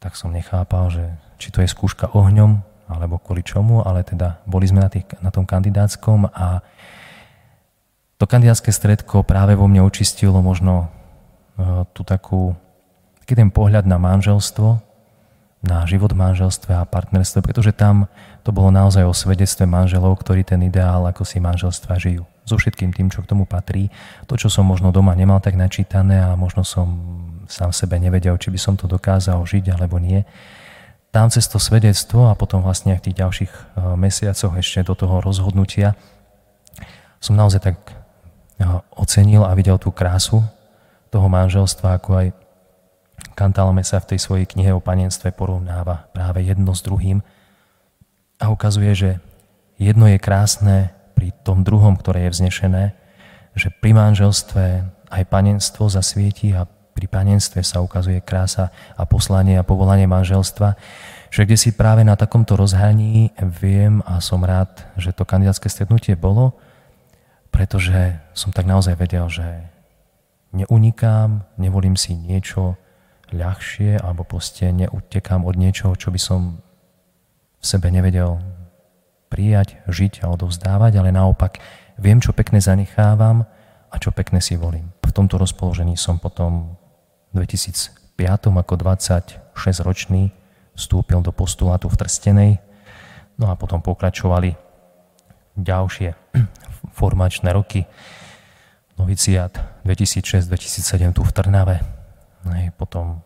tak 0.00 0.16
som 0.16 0.32
nechápal, 0.32 0.88
že 0.88 1.04
či 1.36 1.52
to 1.52 1.60
je 1.60 1.68
skúška 1.68 2.10
ohňom, 2.16 2.64
alebo 2.88 3.20
kvôli 3.20 3.44
čomu, 3.44 3.84
ale 3.84 4.02
teda 4.02 4.40
boli 4.48 4.66
sme 4.66 4.84
na, 4.84 4.90
tých, 4.90 5.06
na 5.20 5.28
tom 5.28 5.44
kandidátskom 5.44 6.28
a 6.32 6.60
to 8.22 8.30
kandidátske 8.30 8.70
stredko 8.70 9.26
práve 9.26 9.58
vo 9.58 9.66
mne 9.66 9.82
očistilo 9.82 10.38
možno 10.38 10.86
uh, 11.58 11.82
tú 11.90 12.06
takú, 12.06 12.54
taký 13.18 13.34
ten 13.34 13.50
pohľad 13.50 13.82
na 13.82 13.98
manželstvo, 13.98 14.78
na 15.66 15.82
život 15.90 16.14
v 16.14 16.22
manželstve 16.22 16.70
a 16.70 16.86
partnerstve, 16.86 17.42
pretože 17.42 17.74
tam 17.74 18.06
to 18.46 18.54
bolo 18.54 18.70
naozaj 18.70 19.02
o 19.02 19.10
svedectve 19.10 19.66
manželov, 19.66 20.22
ktorí 20.22 20.46
ten 20.46 20.62
ideál 20.62 21.02
ako 21.10 21.26
si 21.26 21.42
manželstva 21.42 21.98
žijú. 21.98 22.22
So 22.46 22.62
všetkým 22.62 22.94
tým, 22.94 23.10
čo 23.10 23.26
k 23.26 23.30
tomu 23.34 23.42
patrí. 23.42 23.90
To, 24.30 24.38
čo 24.38 24.46
som 24.46 24.70
možno 24.70 24.94
doma 24.94 25.18
nemal 25.18 25.42
tak 25.42 25.58
načítané 25.58 26.22
a 26.22 26.38
možno 26.38 26.62
som 26.62 27.02
sám 27.50 27.74
sebe 27.74 27.98
nevedel, 27.98 28.38
či 28.38 28.54
by 28.54 28.58
som 28.58 28.74
to 28.78 28.86
dokázal 28.86 29.42
žiť 29.42 29.74
alebo 29.74 29.98
nie. 29.98 30.22
Tam 31.10 31.26
cez 31.26 31.50
to 31.50 31.58
svedectvo 31.58 32.30
a 32.30 32.38
potom 32.38 32.62
vlastne 32.62 32.94
v 32.94 33.02
tých 33.02 33.18
ďalších 33.18 33.50
eh, 33.50 33.62
mesiacoch 33.98 34.54
ešte 34.54 34.86
do 34.86 34.94
toho 34.94 35.18
rozhodnutia 35.18 35.98
som 37.22 37.38
naozaj 37.38 37.60
tak 37.62 37.76
eh, 37.86 38.01
ocenil 38.96 39.46
a 39.46 39.52
videl 39.56 39.76
tú 39.76 39.92
krásu 39.92 40.44
toho 41.12 41.28
manželstva, 41.28 42.00
ako 42.00 42.10
aj 42.18 42.26
Kantalme 43.32 43.80
sa 43.80 44.02
v 44.02 44.14
tej 44.14 44.18
svojej 44.20 44.46
knihe 44.50 44.76
o 44.76 44.82
panenstve 44.82 45.32
porovnáva 45.32 46.10
práve 46.12 46.44
jedno 46.44 46.76
s 46.76 46.84
druhým 46.84 47.24
a 48.36 48.52
ukazuje, 48.52 48.92
že 48.92 49.10
jedno 49.80 50.04
je 50.10 50.18
krásne 50.20 50.92
pri 51.16 51.32
tom 51.46 51.64
druhom, 51.64 51.96
ktoré 51.96 52.28
je 52.28 52.34
vznešené, 52.36 52.84
že 53.56 53.72
pri 53.72 53.96
manželstve 53.96 54.64
aj 55.08 55.22
panenstvo 55.32 55.88
zasvieti 55.88 56.52
a 56.52 56.68
pri 56.92 57.08
panenstve 57.08 57.64
sa 57.64 57.80
ukazuje 57.80 58.20
krása 58.20 58.68
a 59.00 59.08
poslanie 59.08 59.56
a 59.56 59.64
povolanie 59.64 60.04
manželstva, 60.04 60.76
že 61.32 61.48
kde 61.48 61.56
si 61.56 61.72
práve 61.72 62.04
na 62.04 62.20
takomto 62.20 62.52
rozhraní 62.52 63.32
viem 63.40 64.04
a 64.04 64.20
som 64.20 64.44
rád, 64.44 64.84
že 65.00 65.16
to 65.16 65.24
kandidátske 65.24 65.72
stretnutie 65.72 66.12
bolo, 66.12 66.52
pretože 67.52 68.18
som 68.32 68.50
tak 68.50 68.64
naozaj 68.64 68.96
vedel, 68.96 69.28
že 69.28 69.44
neunikám, 70.56 71.44
nevolím 71.60 71.94
si 71.94 72.16
niečo, 72.16 72.80
ľahšie 73.32 73.96
alebo 74.00 74.28
proste 74.28 74.68
neutekám 74.72 75.44
od 75.48 75.56
niečoho, 75.56 75.96
čo 75.96 76.12
by 76.12 76.20
som 76.20 76.60
v 77.60 77.64
sebe 77.64 77.88
nevedel 77.88 78.40
prijať, 79.32 79.80
žiť 79.88 80.28
a 80.28 80.30
odovzdávať, 80.36 81.00
ale 81.00 81.14
naopak 81.14 81.56
viem, 81.96 82.20
čo 82.20 82.36
pekne 82.36 82.60
zanechávam 82.60 83.48
a 83.88 83.94
čo 83.96 84.12
pekne 84.12 84.44
si 84.44 84.60
volím. 84.60 84.92
V 85.00 85.12
tomto 85.12 85.40
rozpoložení 85.40 85.96
som 85.96 86.20
potom 86.20 86.76
v 87.32 87.44
2005 87.44 88.52
ako 88.52 88.74
26-ročný 88.76 90.32
vstúpil 90.76 91.20
do 91.24 91.32
postulátu 91.32 91.88
v 91.88 91.96
Trstenej, 92.00 92.52
no 93.40 93.48
a 93.48 93.56
potom 93.56 93.80
pokračovali 93.80 94.52
ďalšie 95.56 96.12
formačné 96.92 97.52
roky, 97.52 97.88
noviciát 99.00 99.82
2006-2007 99.84 101.16
tu 101.16 101.24
v 101.24 101.32
Trnave, 101.32 102.02
Hej, 102.42 102.74
potom 102.74 103.22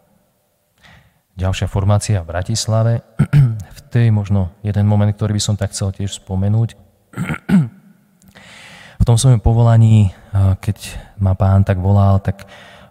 ďalšia 1.40 1.68
formácia 1.72 2.20
v 2.20 2.28
Bratislave. 2.36 2.92
v 3.76 3.80
tej 3.88 4.12
možno 4.12 4.52
jeden 4.60 4.84
moment, 4.84 5.08
ktorý 5.12 5.36
by 5.36 5.42
som 5.42 5.56
tak 5.56 5.72
chcel 5.72 5.92
tiež 5.92 6.20
spomenúť. 6.20 6.76
v 9.00 9.04
tom 9.04 9.16
svojom 9.16 9.40
povolaní, 9.40 10.12
keď 10.60 10.76
ma 11.20 11.32
pán 11.32 11.64
tak 11.64 11.80
volal, 11.80 12.20
tak 12.20 12.44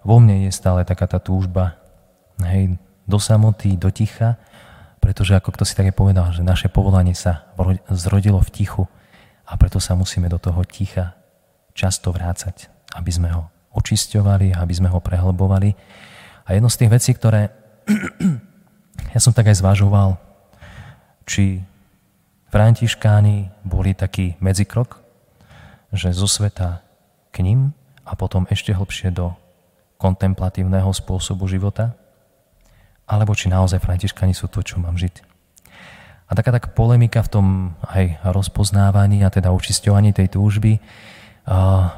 vo 0.05 0.17
mne 0.17 0.49
je 0.49 0.51
stále 0.53 0.85
taká 0.85 1.05
tá 1.05 1.21
túžba 1.21 1.77
hej, 2.41 2.77
do 3.05 3.17
samoty, 3.21 3.77
do 3.77 3.89
ticha, 3.93 4.38
pretože 4.97 5.38
ako 5.38 5.53
kto 5.53 5.63
si 5.65 5.77
také 5.77 5.93
povedal, 5.93 6.33
že 6.33 6.41
naše 6.41 6.69
povolanie 6.69 7.13
sa 7.13 7.49
zrodilo 7.93 8.41
v 8.41 8.53
tichu 8.53 8.83
a 9.45 9.53
preto 9.55 9.77
sa 9.77 9.93
musíme 9.93 10.25
do 10.29 10.41
toho 10.41 10.62
ticha 10.65 11.13
často 11.77 12.10
vrácať, 12.10 12.69
aby 12.97 13.12
sme 13.12 13.29
ho 13.29 13.49
očisťovali, 13.75 14.55
aby 14.55 14.73
sme 14.73 14.89
ho 14.89 14.99
prehlbovali 15.03 15.75
a 16.45 16.53
jedno 16.53 16.71
z 16.71 16.79
tých 16.86 16.93
vecí, 16.93 17.12
ktoré 17.13 17.51
ja 19.15 19.19
som 19.19 19.34
tak 19.36 19.51
aj 19.51 19.60
zvažoval, 19.60 20.17
či 21.25 21.65
františkáni 22.53 23.51
boli 23.65 23.91
taký 23.97 24.38
medzikrok, 24.39 25.01
že 25.91 26.15
zo 26.15 26.29
sveta 26.29 26.86
k 27.36 27.43
ním 27.43 27.75
a 28.08 28.13
potom 28.15 28.47
ešte 28.47 28.71
hlbšie 28.71 29.12
do 29.12 29.36
kontemplatívneho 29.99 30.93
spôsobu 30.93 31.49
života, 31.49 31.97
alebo 33.05 33.34
či 33.34 33.49
naozaj 33.51 33.81
františkáni 33.81 34.34
sú 34.34 34.47
to, 34.49 34.62
čo 34.62 34.77
mám 34.77 34.97
žiť. 34.97 35.35
A 36.25 36.31
taká 36.33 36.49
tak 36.49 36.73
polemika 36.73 37.21
v 37.21 37.31
tom 37.31 37.45
aj 37.85 38.17
rozpoznávaní 38.25 39.21
a 39.21 39.29
teda 39.29 39.53
očisťovaní 39.53 40.09
tej 40.09 40.33
túžby 40.33 40.81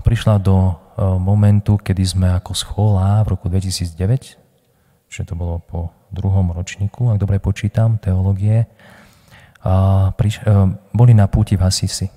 prišla 0.03 0.35
do 0.43 0.87
E, 0.97 1.01
momentu, 1.21 1.77
kedy 1.77 2.01
sme 2.01 2.27
ako 2.41 2.57
schola 2.57 3.21
v 3.21 3.37
roku 3.37 3.53
2009, 3.53 4.33
čiže 5.13 5.29
to 5.29 5.37
bolo 5.37 5.61
po 5.61 5.93
druhom 6.09 6.49
ročníku, 6.49 7.13
ak 7.13 7.21
dobre 7.21 7.37
počítam, 7.37 8.01
teológie, 8.01 8.65
a 9.61 10.09
priš- 10.17 10.41
e, 10.41 10.73
boli 10.89 11.13
na 11.13 11.29
púti 11.29 11.53
v 11.53 11.69
Asisi. 11.69 12.09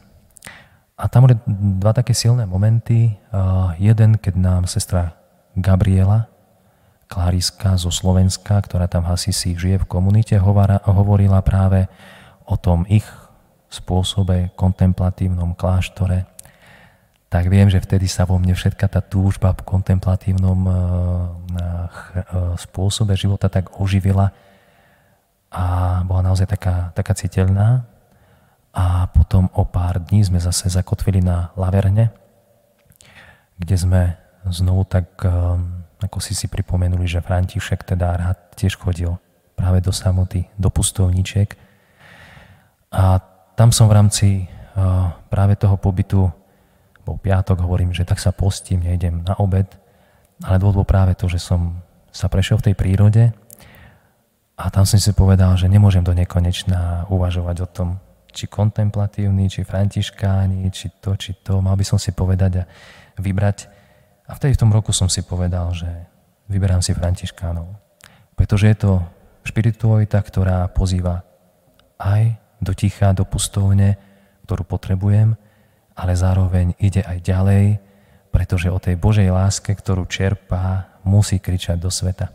A 0.96 1.08
tam 1.12 1.28
boli 1.28 1.36
dva 1.48 1.92
také 1.92 2.12
silné 2.12 2.44
momenty. 2.44 3.16
A 3.32 3.72
jeden, 3.80 4.20
keď 4.20 4.34
nám 4.36 4.62
sestra 4.68 5.16
Gabriela, 5.56 6.28
Klariska 7.10 7.74
zo 7.74 7.90
Slovenska, 7.90 8.62
ktorá 8.62 8.86
tam 8.86 9.02
v 9.02 9.10
Hasisi 9.10 9.58
žije 9.58 9.82
v 9.82 9.90
komunite, 9.90 10.38
hovorila 10.38 11.42
práve 11.42 11.90
o 12.46 12.54
tom 12.54 12.86
ich 12.86 13.04
spôsobe 13.66 14.54
kontemplatívnom 14.54 15.58
kláštore, 15.58 16.30
tak 17.30 17.46
viem, 17.46 17.70
že 17.70 17.78
vtedy 17.78 18.10
sa 18.10 18.26
vo 18.26 18.42
mne 18.42 18.58
všetka 18.58 18.90
tá 18.90 18.98
túžba 18.98 19.54
po 19.54 19.62
kontemplatívnom 19.62 20.60
eh, 20.66 20.74
eh, 20.74 22.22
spôsobe 22.58 23.14
života 23.14 23.46
tak 23.46 23.78
oživila 23.78 24.34
a 25.50 25.64
bola 26.02 26.26
naozaj 26.26 26.50
taká, 26.50 26.90
taká 26.94 27.14
citeľná. 27.14 27.86
A 28.70 29.10
potom 29.10 29.50
o 29.54 29.66
pár 29.66 29.98
dní 29.98 30.22
sme 30.22 30.38
zase 30.38 30.70
zakotvili 30.70 31.18
na 31.18 31.50
Laverne, 31.58 32.14
kde 33.58 33.76
sme 33.78 34.02
znovu 34.50 34.86
tak, 34.90 35.06
eh, 35.22 35.30
ako 36.00 36.18
si 36.18 36.32
si 36.32 36.48
pripomenuli, 36.48 37.04
že 37.04 37.20
František 37.20 37.84
teda 37.84 38.16
rád 38.16 38.38
tiež 38.56 38.80
chodil 38.80 39.14
práve 39.52 39.84
do 39.84 39.92
samoty, 39.92 40.48
do 40.56 40.72
pustovníček. 40.72 41.56
A 42.90 43.20
tam 43.54 43.70
som 43.70 43.86
v 43.86 43.96
rámci 43.96 44.28
práve 45.28 45.54
toho 45.60 45.76
pobytu 45.76 46.32
bol 47.04 47.16
piatok, 47.20 47.60
hovorím, 47.60 47.92
že 47.92 48.08
tak 48.08 48.16
sa 48.16 48.32
postím, 48.32 48.80
nejdem 48.84 49.20
na 49.24 49.36
obed, 49.36 49.68
ale 50.40 50.56
dôvod 50.56 50.84
bol 50.84 50.86
práve 50.88 51.12
to, 51.12 51.28
že 51.28 51.36
som 51.36 51.84
sa 52.08 52.32
prešiel 52.32 52.58
v 52.58 52.72
tej 52.72 52.74
prírode 52.74 53.24
a 54.60 54.64
tam 54.68 54.84
som 54.84 55.00
si 55.00 55.12
povedal, 55.12 55.56
že 55.56 55.68
nemôžem 55.68 56.04
do 56.04 56.12
nekonečná 56.12 57.08
uvažovať 57.08 57.56
o 57.64 57.68
tom, 57.68 57.88
či 58.30 58.46
kontemplatívny, 58.46 59.48
či 59.48 59.66
františkáni, 59.66 60.68
či 60.70 60.92
to, 61.00 61.16
či 61.16 61.40
to. 61.40 61.58
Mal 61.64 61.74
by 61.74 61.84
som 61.84 61.98
si 61.98 62.12
povedať 62.12 62.62
a 62.62 62.64
vybrať. 63.18 63.79
A 64.30 64.38
vtedy 64.38 64.54
v 64.54 64.62
tom 64.62 64.70
roku 64.70 64.94
som 64.94 65.10
si 65.10 65.26
povedal, 65.26 65.74
že 65.74 65.90
vyberám 66.46 66.78
si 66.78 66.94
františkánov. 66.94 67.66
Pretože 68.38 68.70
je 68.70 68.76
to 68.78 68.92
špiritualita, 69.42 70.22
ktorá 70.22 70.70
pozýva 70.70 71.26
aj 71.98 72.38
do 72.62 72.70
ticha, 72.70 73.10
do 73.10 73.26
pustovne, 73.26 73.98
ktorú 74.46 74.62
potrebujem, 74.62 75.34
ale 75.98 76.12
zároveň 76.14 76.78
ide 76.78 77.02
aj 77.02 77.18
ďalej, 77.26 77.64
pretože 78.30 78.70
o 78.70 78.78
tej 78.78 78.94
Božej 78.94 79.34
láske, 79.34 79.74
ktorú 79.74 80.06
čerpá, 80.06 80.94
musí 81.02 81.42
kričať 81.42 81.82
do 81.82 81.90
sveta. 81.90 82.30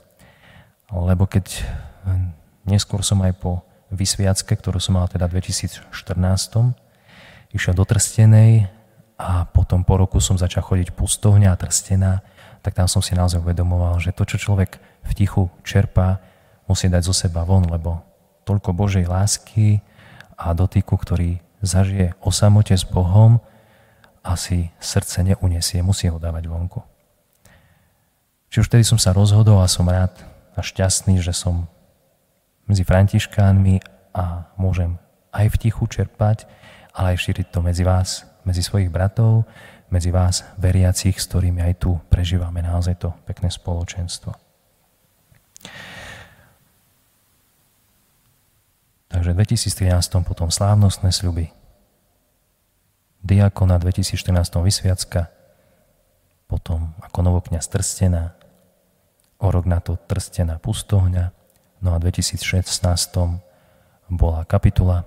Lebo 0.92 1.24
keď 1.24 1.64
hm, 2.04 2.36
neskôr 2.68 3.08
som 3.08 3.24
aj 3.24 3.40
po 3.40 3.64
vysviacke, 3.88 4.52
ktorú 4.52 4.84
som 4.84 5.00
mal 5.00 5.08
teda 5.08 5.32
v 5.32 5.40
2014, 5.40 5.88
išiel 7.56 7.74
do 7.74 7.88
Trstenej 7.88 8.75
a 9.16 9.48
potom 9.48 9.88
po 9.88 9.96
roku 9.96 10.20
som 10.20 10.36
začal 10.36 10.64
chodiť 10.64 10.92
pustovňa 10.92 11.56
a 11.56 11.60
Trstená, 11.60 12.20
tak 12.60 12.76
tam 12.76 12.90
som 12.90 13.00
si 13.00 13.16
naozaj 13.16 13.40
uvedomoval, 13.40 14.02
že 14.04 14.12
to, 14.12 14.28
čo 14.28 14.42
človek 14.42 14.82
v 15.06 15.12
tichu 15.16 15.48
čerpá, 15.64 16.20
musí 16.66 16.90
dať 16.90 17.04
zo 17.06 17.14
seba 17.14 17.46
von, 17.46 17.64
lebo 17.64 18.02
toľko 18.44 18.74
Božej 18.74 19.06
lásky 19.06 19.80
a 20.36 20.52
dotyku, 20.52 20.98
ktorý 20.98 21.40
zažije 21.62 22.18
o 22.20 22.34
samote 22.34 22.76
s 22.76 22.84
Bohom, 22.84 23.40
asi 24.26 24.74
srdce 24.82 25.22
neunesie, 25.22 25.86
musí 25.86 26.10
ho 26.10 26.18
dávať 26.18 26.50
vonku. 26.50 26.82
Či 28.50 28.66
už 28.66 28.68
vtedy 28.68 28.84
som 28.84 28.98
sa 28.98 29.14
rozhodol 29.14 29.62
a 29.62 29.70
som 29.70 29.86
rád 29.86 30.18
a 30.58 30.66
šťastný, 30.66 31.22
že 31.22 31.32
som 31.32 31.70
medzi 32.66 32.82
františkánmi 32.82 33.80
a 34.18 34.50
môžem 34.58 34.98
aj 35.30 35.54
v 35.54 35.60
tichu 35.70 35.86
čerpať, 35.86 36.50
ale 36.96 37.14
aj 37.14 37.22
šíriť 37.22 37.48
to 37.54 37.60
medzi 37.62 37.86
vás, 37.86 38.26
medzi 38.46 38.62
svojich 38.64 38.94
bratov, 38.94 39.44
medzi 39.90 40.10
vás 40.10 40.46
veriacich, 40.56 41.18
s 41.18 41.28
ktorými 41.30 41.62
aj 41.62 41.74
tu 41.82 41.98
prežívame 42.10 42.62
naozaj 42.62 42.96
to 43.02 43.10
pekné 43.26 43.52
spoločenstvo. 43.52 44.34
Takže 49.10 49.32
v 49.32 49.38
2013 49.38 50.28
potom 50.28 50.54
slávnostné 50.54 51.10
sľuby, 51.10 51.50
diakona 53.26 53.82
2014 53.82 54.38
vysviacka, 54.62 55.34
potom 56.46 56.94
ako 57.02 57.20
novokňaz 57.26 57.66
Trstená, 57.68 58.38
o 59.42 59.48
rok 59.50 59.66
na 59.66 59.82
to 59.82 59.98
Trstená 59.98 60.62
pustohňa, 60.62 61.34
No 61.86 61.94
a 61.94 62.02
v 62.02 62.10
2016 62.10 62.66
bola 64.10 64.42
kapitula 64.50 65.06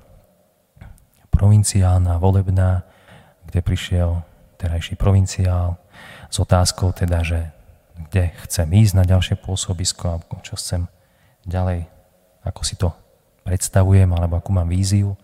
provinciálna, 1.32 2.22
volebná, 2.22 2.86
kde 3.48 3.60
prišiel 3.64 4.22
terajší 4.60 4.94
provinciál 5.00 5.80
s 6.28 6.36
otázkou 6.36 6.92
teda, 6.92 7.24
že 7.24 7.50
kde 8.08 8.30
chcem 8.46 8.68
ísť 8.68 8.94
na 8.94 9.04
ďalšie 9.08 9.40
pôsobisko 9.40 10.04
a 10.14 10.22
čo 10.44 10.54
chcem 10.54 10.86
ďalej, 11.48 11.88
ako 12.44 12.60
si 12.62 12.78
to 12.78 12.92
predstavujem 13.42 14.12
alebo 14.12 14.36
akú 14.38 14.52
mám 14.52 14.68
víziu, 14.68 15.16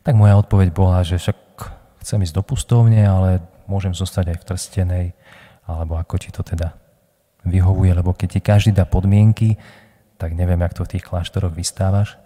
tak 0.00 0.16
moja 0.16 0.40
odpoveď 0.40 0.68
bola, 0.72 1.04
že 1.04 1.20
však 1.20 1.36
chcem 2.00 2.24
ísť 2.24 2.34
do 2.34 2.42
pustovne, 2.42 3.04
ale 3.04 3.44
môžem 3.68 3.92
zostať 3.92 4.32
aj 4.32 4.38
v 4.40 4.46
Trstenej, 4.48 5.06
alebo 5.68 6.00
ako 6.00 6.16
ti 6.16 6.32
to 6.32 6.40
teda 6.40 6.72
vyhovuje, 7.44 7.92
lebo 7.92 8.16
keď 8.16 8.28
ti 8.32 8.40
každý 8.40 8.72
dá 8.72 8.88
podmienky, 8.88 9.60
tak 10.16 10.32
neviem, 10.32 10.58
jak 10.64 10.74
to 10.74 10.82
v 10.88 10.96
tých 10.96 11.04
kláštoroch 11.04 11.52
vystávaš, 11.52 12.16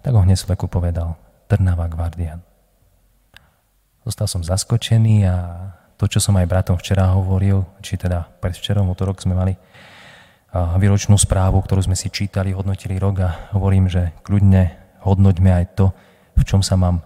tak 0.00 0.14
ho 0.14 0.22
hneď 0.22 0.38
Sveku 0.38 0.70
povedal 0.70 1.18
Trnava 1.50 1.90
Guardian. 1.90 2.53
Zostal 4.04 4.28
som 4.28 4.44
zaskočený 4.44 5.24
a 5.24 5.36
to, 5.96 6.04
čo 6.04 6.20
som 6.20 6.36
aj 6.36 6.50
bratom 6.50 6.76
včera 6.76 7.16
hovoril, 7.16 7.64
či 7.80 7.96
teda 7.96 8.28
predvčerom, 8.40 8.84
útorok 8.92 9.24
sme 9.24 9.32
mali 9.32 9.54
výročnú 10.54 11.18
správu, 11.18 11.58
ktorú 11.64 11.82
sme 11.82 11.96
si 11.98 12.12
čítali, 12.12 12.54
hodnotili 12.54 12.94
rok 13.00 13.16
a 13.24 13.30
hovorím, 13.56 13.90
že 13.90 14.14
kľudne 14.22 14.76
hodnoťme 15.02 15.50
aj 15.50 15.64
to, 15.74 15.90
v 16.38 16.42
čom 16.46 16.62
sa 16.62 16.78
mám 16.78 17.02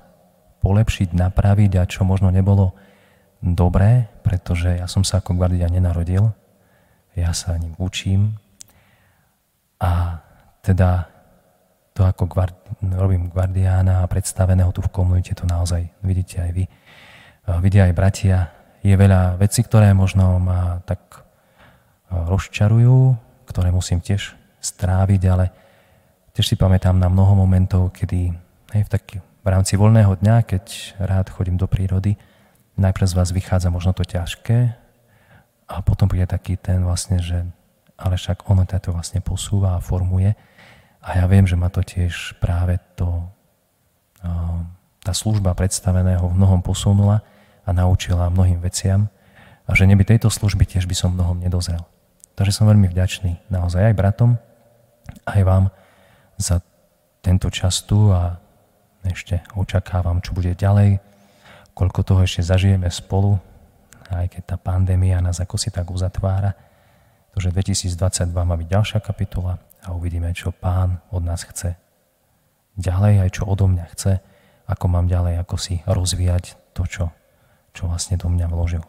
polepšiť, 0.61 1.15
napraviť 1.15 1.73
a 1.81 1.89
čo 1.89 2.03
možno 2.03 2.29
nebolo 2.35 2.75
dobré, 3.39 4.11
pretože 4.27 4.77
ja 4.77 4.91
som 4.91 5.07
sa 5.07 5.23
ako 5.23 5.39
guardia 5.39 5.71
nenarodil, 5.71 6.35
ja 7.15 7.31
sa 7.31 7.55
ním 7.55 7.79
učím 7.79 8.37
a 9.79 10.19
teda 10.61 11.07
to, 11.95 12.03
ako 12.03 12.27
guard, 12.27 12.55
robím 12.83 13.31
guardiána 13.31 14.03
a 14.03 14.11
predstaveného 14.11 14.75
tu 14.75 14.83
v 14.83 14.93
komunite, 14.93 15.33
to 15.39 15.47
naozaj 15.47 15.87
vidíte 16.03 16.43
aj 16.43 16.51
vy. 16.53 16.65
Vidia 17.57 17.89
aj 17.89 17.97
bratia. 17.97 18.53
Je 18.85 18.93
veľa 18.93 19.41
vecí, 19.41 19.65
ktoré 19.65 19.97
možno 19.97 20.37
ma 20.37 20.85
tak 20.85 21.25
rozčarujú, 22.13 23.17
ktoré 23.49 23.73
musím 23.73 24.05
tiež 24.05 24.37
stráviť, 24.61 25.23
ale 25.29 25.49
tiež 26.37 26.55
si 26.55 26.57
pamätám 26.61 27.01
na 27.01 27.09
mnoho 27.09 27.33
momentov, 27.33 27.97
kedy 27.97 28.33
hej, 28.77 28.83
v, 28.85 28.91
taký, 28.91 29.17
v 29.25 29.49
rámci 29.49 29.81
voľného 29.81 30.21
dňa, 30.21 30.37
keď 30.45 30.65
rád 31.01 31.33
chodím 31.33 31.57
do 31.57 31.65
prírody, 31.65 32.21
najprv 32.77 33.09
z 33.09 33.17
vás 33.17 33.33
vychádza 33.33 33.73
možno 33.73 33.97
to 33.97 34.05
ťažké 34.05 34.77
a 35.69 35.75
potom 35.81 36.09
príde 36.09 36.29
taký 36.29 36.61
ten 36.61 36.85
vlastne, 36.85 37.21
že 37.21 37.49
ale 37.99 38.15
však 38.15 38.47
ono 38.47 38.63
to 38.63 38.95
vlastne 38.95 39.19
posúva 39.19 39.75
a 39.75 39.83
formuje. 39.83 40.31
A 41.03 41.19
ja 41.19 41.27
viem, 41.27 41.43
že 41.51 41.59
ma 41.59 41.67
to 41.67 41.83
tiež 41.83 42.39
práve 42.39 42.79
to, 42.95 43.27
tá 45.03 45.13
služba 45.13 45.51
predstaveného 45.59 46.23
v 46.31 46.39
mnohom 46.39 46.63
posunula 46.63 47.27
a 47.69 47.71
naučila 47.77 48.33
mnohým 48.33 48.65
veciam 48.65 49.13
a 49.69 49.77
že 49.77 49.85
neby 49.85 50.09
tejto 50.09 50.33
služby 50.33 50.65
tiež 50.65 50.89
by 50.89 50.97
som 50.97 51.13
mnohom 51.13 51.45
nedozrel. 51.45 51.85
Takže 52.33 52.57
som 52.57 52.65
veľmi 52.65 52.89
vďačný 52.89 53.53
naozaj 53.53 53.93
aj 53.93 53.95
bratom, 53.99 54.41
aj 55.29 55.43
vám 55.45 55.65
za 56.41 56.65
tento 57.21 57.53
čas 57.53 57.85
tu 57.85 58.09
a 58.09 58.41
ešte 59.05 59.45
očakávam, 59.53 60.25
čo 60.25 60.33
bude 60.33 60.57
ďalej, 60.57 61.05
koľko 61.77 62.01
toho 62.01 62.25
ešte 62.25 62.41
zažijeme 62.41 62.89
spolu, 62.89 63.37
aj 64.09 64.33
keď 64.33 64.43
tá 64.49 64.57
pandémia 64.57 65.21
nás 65.21 65.37
ako 65.37 65.61
si 65.61 65.69
tak 65.69 65.93
uzatvára 65.93 66.57
že 67.39 67.55
2022 67.55 68.35
má 68.35 68.55
byť 68.59 68.69
ďalšia 68.69 69.01
kapitola 69.01 69.63
a 69.87 69.95
uvidíme, 69.95 70.35
čo 70.35 70.51
pán 70.51 70.99
od 71.15 71.23
nás 71.23 71.47
chce. 71.47 71.79
Ďalej 72.79 73.27
aj 73.27 73.31
čo 73.35 73.43
odo 73.47 73.71
mňa 73.71 73.87
chce, 73.95 74.13
ako 74.69 74.85
mám 74.91 75.07
ďalej, 75.07 75.43
ako 75.43 75.57
si 75.59 75.81
rozvíjať 75.87 76.59
to, 76.75 76.83
čo, 76.87 77.05
čo 77.79 77.87
vlastne 77.87 78.19
do 78.19 78.27
mňa 78.27 78.51
vložil. 78.51 78.83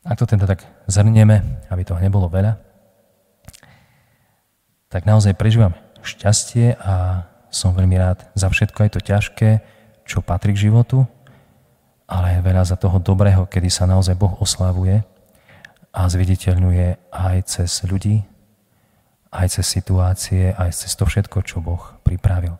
Ak 0.00 0.16
to 0.16 0.24
teda 0.24 0.48
tak 0.48 0.64
zhrnieme, 0.88 1.44
aby 1.68 1.84
toho 1.84 2.00
nebolo 2.00 2.24
veľa, 2.32 2.56
tak 4.88 5.04
naozaj 5.04 5.36
prežívam 5.36 5.76
šťastie 6.00 6.80
a 6.80 7.28
som 7.52 7.76
veľmi 7.76 8.00
rád 8.00 8.24
za 8.32 8.48
všetko 8.48 8.88
aj 8.88 8.90
to 8.96 9.00
ťažké, 9.04 9.50
čo 10.08 10.24
patrí 10.24 10.56
k 10.56 10.72
životu, 10.72 11.04
ale 12.08 12.40
veľa 12.40 12.64
za 12.64 12.80
toho 12.80 12.96
dobrého, 12.96 13.44
kedy 13.44 13.68
sa 13.68 13.84
naozaj 13.84 14.16
Boh 14.16 14.40
oslavuje 14.40 15.04
a 15.92 16.00
zviditeľňuje 16.08 17.12
aj 17.12 17.36
cez 17.44 17.84
ľudí, 17.84 18.24
aj 19.30 19.60
cez 19.60 19.66
situácie, 19.68 20.56
aj 20.56 20.74
cez 20.74 20.96
to 20.96 21.04
všetko, 21.04 21.44
čo 21.44 21.60
Boh 21.60 22.00
pripravil. 22.02 22.56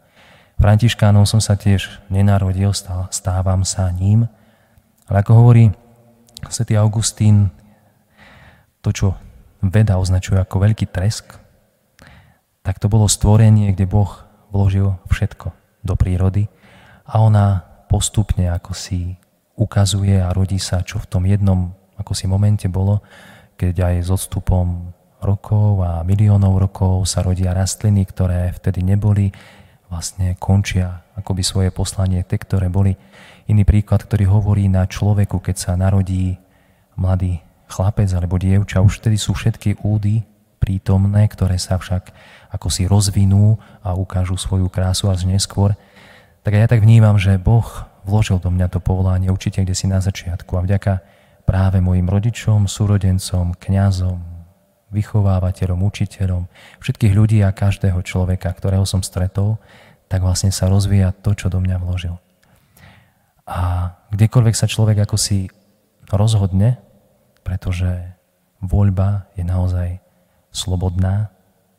Františkánom 0.60 1.24
som 1.24 1.40
sa 1.40 1.56
tiež 1.56 1.88
nenarodil, 2.12 2.76
stávam 3.08 3.64
sa 3.64 3.88
ním, 3.96 4.28
ale 5.08 5.24
ako 5.24 5.32
hovorí 5.32 5.72
svätý 6.52 6.76
Augustín, 6.76 7.48
to, 8.84 8.92
čo 8.92 9.16
veda 9.64 9.96
označuje 9.96 10.36
ako 10.36 10.60
veľký 10.60 10.92
tresk, 10.92 11.40
tak 12.60 12.76
to 12.76 12.92
bolo 12.92 13.08
stvorenie, 13.08 13.72
kde 13.72 13.88
Boh 13.88 14.20
vložil 14.52 15.00
všetko 15.08 15.48
do 15.80 15.96
prírody 15.96 16.52
a 17.08 17.24
ona 17.24 17.64
postupne 17.88 18.52
ako 18.52 18.76
si 18.76 19.16
ukazuje 19.56 20.20
a 20.20 20.28
rodí 20.28 20.60
sa, 20.60 20.84
čo 20.84 21.00
v 21.00 21.08
tom 21.08 21.24
jednom 21.24 21.72
ako 21.96 22.12
si 22.12 22.28
momente 22.28 22.68
bolo, 22.68 23.00
keď 23.56 23.88
aj 23.88 23.94
s 24.04 24.08
odstupom 24.12 24.92
rokov 25.24 25.80
a 25.80 26.04
miliónov 26.04 26.68
rokov 26.68 27.08
sa 27.08 27.24
rodia 27.24 27.56
rastliny, 27.56 28.04
ktoré 28.04 28.52
vtedy 28.56 28.84
neboli, 28.84 29.32
vlastne 29.90 30.38
končia 30.38 31.02
akoby 31.18 31.42
svoje 31.42 31.70
poslanie, 31.74 32.22
tie, 32.22 32.38
ktoré 32.38 32.70
boli. 32.70 32.94
Iný 33.50 33.66
príklad, 33.66 34.06
ktorý 34.06 34.30
hovorí 34.30 34.70
na 34.70 34.86
človeku, 34.86 35.42
keď 35.42 35.56
sa 35.58 35.72
narodí 35.74 36.38
mladý 36.94 37.42
chlapec 37.66 38.06
alebo 38.14 38.38
dievča, 38.38 38.80
už 38.80 39.02
vtedy 39.02 39.18
sú 39.18 39.34
všetky 39.34 39.82
údy 39.82 40.22
prítomné, 40.62 41.26
ktoré 41.26 41.58
sa 41.58 41.76
však 41.76 42.14
ako 42.54 42.68
si 42.70 42.86
rozvinú 42.86 43.58
a 43.82 43.98
ukážu 43.98 44.38
svoju 44.38 44.70
krásu 44.70 45.10
až 45.10 45.26
neskôr. 45.26 45.74
Tak 46.46 46.52
ja 46.54 46.66
tak 46.70 46.86
vnímam, 46.86 47.18
že 47.18 47.40
Boh 47.40 47.66
vložil 48.06 48.38
do 48.38 48.48
mňa 48.48 48.70
to 48.70 48.78
povolanie 48.78 49.28
určite 49.28 49.60
kde 49.60 49.74
si 49.76 49.90
na 49.90 49.98
začiatku 49.98 50.56
a 50.56 50.64
vďaka 50.64 51.02
práve 51.44 51.82
mojim 51.82 52.06
rodičom, 52.06 52.70
súrodencom, 52.70 53.58
kňazom, 53.58 54.29
vychovávateľom, 54.90 55.80
učiteľom, 55.86 56.50
všetkých 56.82 57.14
ľudí 57.14 57.38
a 57.46 57.54
každého 57.54 58.02
človeka, 58.02 58.50
ktorého 58.50 58.82
som 58.82 59.02
stretol, 59.06 59.58
tak 60.10 60.26
vlastne 60.26 60.50
sa 60.50 60.66
rozvíja 60.66 61.14
to, 61.14 61.34
čo 61.38 61.46
do 61.46 61.62
mňa 61.62 61.76
vložil. 61.78 62.18
A 63.46 63.94
kdekoľvek 64.10 64.54
sa 64.54 64.66
človek 64.66 65.06
ako 65.06 65.16
si 65.18 65.50
rozhodne, 66.10 66.82
pretože 67.46 68.14
voľba 68.58 69.30
je 69.38 69.46
naozaj 69.46 70.02
slobodná, 70.50 71.30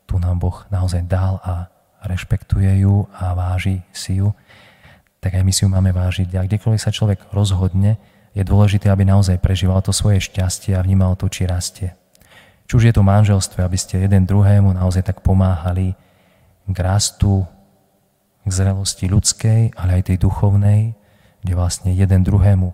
tu 0.08 0.20
nám 0.20 0.40
Boh 0.40 0.64
naozaj 0.72 1.08
dal 1.08 1.40
a 1.44 1.72
rešpektuje 2.04 2.84
ju 2.84 3.08
a 3.16 3.36
váži 3.36 3.84
si 3.92 4.20
ju, 4.20 4.36
tak 5.22 5.38
aj 5.38 5.44
my 5.46 5.52
si 5.54 5.64
ju 5.64 5.70
máme 5.70 5.92
vážiť. 5.94 6.34
A 6.36 6.48
kdekoľvek 6.48 6.82
sa 6.82 6.92
človek 6.92 7.30
rozhodne, 7.32 8.00
je 8.32 8.44
dôležité, 8.48 8.88
aby 8.88 9.04
naozaj 9.04 9.44
prežíval 9.44 9.84
to 9.84 9.92
svoje 9.92 10.24
šťastie 10.24 10.72
a 10.76 10.84
vnímal 10.84 11.20
to, 11.20 11.28
či 11.28 11.44
rastie. 11.44 11.92
Či 12.72 12.80
už 12.80 12.88
je 12.88 12.96
to 12.96 13.04
manželstve, 13.04 13.68
aby 13.68 13.76
ste 13.76 14.00
jeden 14.00 14.24
druhému 14.24 14.72
naozaj 14.72 15.04
tak 15.04 15.20
pomáhali 15.20 15.92
k 16.72 16.78
rastu, 16.80 17.44
k 18.48 18.52
zrelosti 18.56 19.12
ľudskej, 19.12 19.76
ale 19.76 20.00
aj 20.00 20.08
tej 20.08 20.24
duchovnej, 20.24 20.96
kde 21.44 21.52
vlastne 21.52 21.92
jeden 21.92 22.24
druhému 22.24 22.72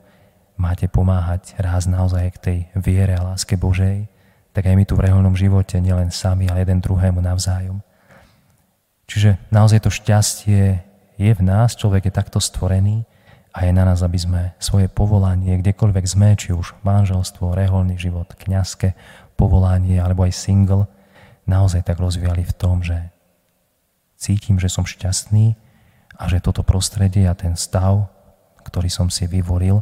máte 0.62 0.86
pomáhať 0.86 1.58
raz 1.58 1.90
naozaj 1.90 2.30
k 2.30 2.38
tej 2.38 2.58
viere 2.78 3.18
a 3.18 3.26
láske 3.34 3.58
Božej, 3.58 4.06
tak 4.54 4.70
aj 4.70 4.78
my 4.78 4.86
tu 4.86 4.94
v 4.94 5.10
reholnom 5.10 5.34
živote, 5.34 5.82
nielen 5.82 6.14
sami, 6.14 6.46
ale 6.46 6.62
jeden 6.62 6.78
druhému 6.78 7.18
navzájom. 7.18 7.82
Čiže 9.10 9.50
naozaj 9.50 9.82
to 9.82 9.90
šťastie 9.90 10.78
je 11.18 11.32
v 11.34 11.42
nás, 11.42 11.74
človek 11.74 12.06
je 12.06 12.14
takto 12.14 12.38
stvorený 12.38 13.02
a 13.58 13.66
je 13.66 13.74
na 13.74 13.90
nás, 13.90 14.06
aby 14.06 14.22
sme 14.22 14.42
svoje 14.62 14.86
povolanie, 14.86 15.58
kdekoľvek 15.58 16.06
sme, 16.06 16.38
či 16.38 16.54
už 16.54 16.78
manželstvo, 16.86 17.58
reholný 17.58 17.98
život, 17.98 18.30
kňazské 18.38 18.94
povolanie 19.34 19.98
alebo 19.98 20.30
aj 20.30 20.38
single, 20.38 20.86
naozaj 21.50 21.82
tak 21.82 21.98
rozvíjali 21.98 22.46
v 22.46 22.54
tom, 22.54 22.86
že 22.86 23.10
cítim, 24.14 24.62
že 24.62 24.70
som 24.70 24.86
šťastný 24.86 25.58
a 26.22 26.30
že 26.30 26.38
toto 26.38 26.62
prostredie 26.62 27.26
a 27.26 27.34
ten 27.34 27.58
stav, 27.58 28.06
ktorý 28.62 28.94
som 28.94 29.10
si 29.10 29.26
vyvoril, 29.26 29.82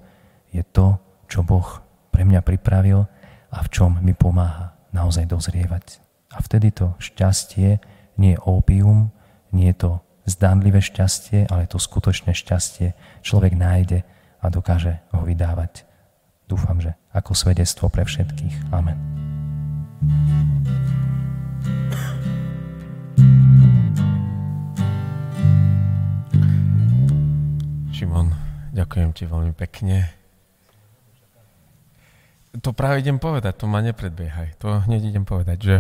je 0.56 0.64
to, 0.64 0.96
čo 1.28 1.44
Boh 1.44 1.84
pre 2.16 2.24
mňa 2.24 2.48
pripravil 2.48 3.04
a 3.52 3.58
v 3.60 3.72
čom 3.76 4.00
mi 4.00 4.16
pomáha 4.16 4.72
naozaj 4.96 5.28
dozrievať. 5.28 6.00
A 6.32 6.40
vtedy 6.40 6.72
to 6.72 6.96
šťastie 7.04 7.84
nie 8.16 8.40
je 8.40 8.44
opium, 8.48 9.12
nie 9.52 9.68
je 9.76 9.84
to 9.84 9.92
zdánlivé 10.26 10.82
šťastie, 10.82 11.48
ale 11.48 11.70
to 11.70 11.78
skutočné 11.78 12.34
šťastie 12.34 12.98
človek 13.22 13.54
nájde 13.54 14.02
a 14.42 14.46
dokáže 14.50 15.02
ho 15.14 15.22
vydávať. 15.26 15.86
Dúfam, 16.46 16.78
že 16.78 16.94
ako 17.14 17.34
svedectvo 17.34 17.90
pre 17.90 18.06
všetkých. 18.06 18.70
Amen. 18.70 18.98
Šimon, 27.90 28.30
ďakujem 28.76 29.10
ti 29.16 29.24
veľmi 29.26 29.54
pekne. 29.58 30.12
To 32.62 32.72
práve 32.72 33.04
idem 33.04 33.20
povedať, 33.20 33.58
to 33.58 33.66
ma 33.66 33.82
nepredbiehaj. 33.82 34.60
To 34.64 34.86
hneď 34.86 35.12
idem 35.12 35.26
povedať, 35.28 35.58
že 35.60 35.76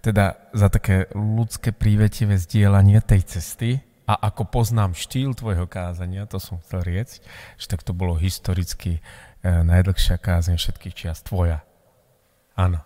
teda 0.00 0.36
za 0.56 0.68
také 0.72 1.12
ľudské 1.12 1.76
prívetivé 1.76 2.40
zdieľanie 2.40 3.04
tej 3.04 3.20
cesty 3.24 3.70
a 4.08 4.16
ako 4.32 4.48
poznám 4.48 4.96
štýl 4.96 5.36
tvojho 5.36 5.68
kázania, 5.70 6.26
to 6.26 6.40
som 6.42 6.58
chcel 6.64 6.82
riecť, 6.82 7.22
že 7.60 7.66
tak 7.70 7.86
to 7.86 7.94
bolo 7.94 8.18
historicky 8.18 8.98
e, 8.98 9.00
najdlhšia 9.44 10.18
kázeň 10.18 10.56
všetkých 10.58 10.96
čias 10.96 11.22
tvoja. 11.22 11.62
Áno. 12.58 12.82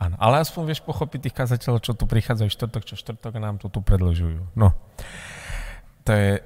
Áno, 0.00 0.16
ale 0.16 0.40
aspoň 0.40 0.72
vieš 0.72 0.80
pochopiť 0.80 1.28
tých 1.28 1.36
kazateľov, 1.36 1.84
čo 1.84 1.92
tu 1.92 2.08
prichádzajú 2.08 2.48
štvrtok, 2.48 2.88
čo 2.88 2.96
štvrtok 2.96 3.36
nám 3.36 3.60
to 3.60 3.68
tu 3.68 3.84
predlžujú. 3.84 4.48
No, 4.56 4.72
to 6.08 6.16
je... 6.16 6.40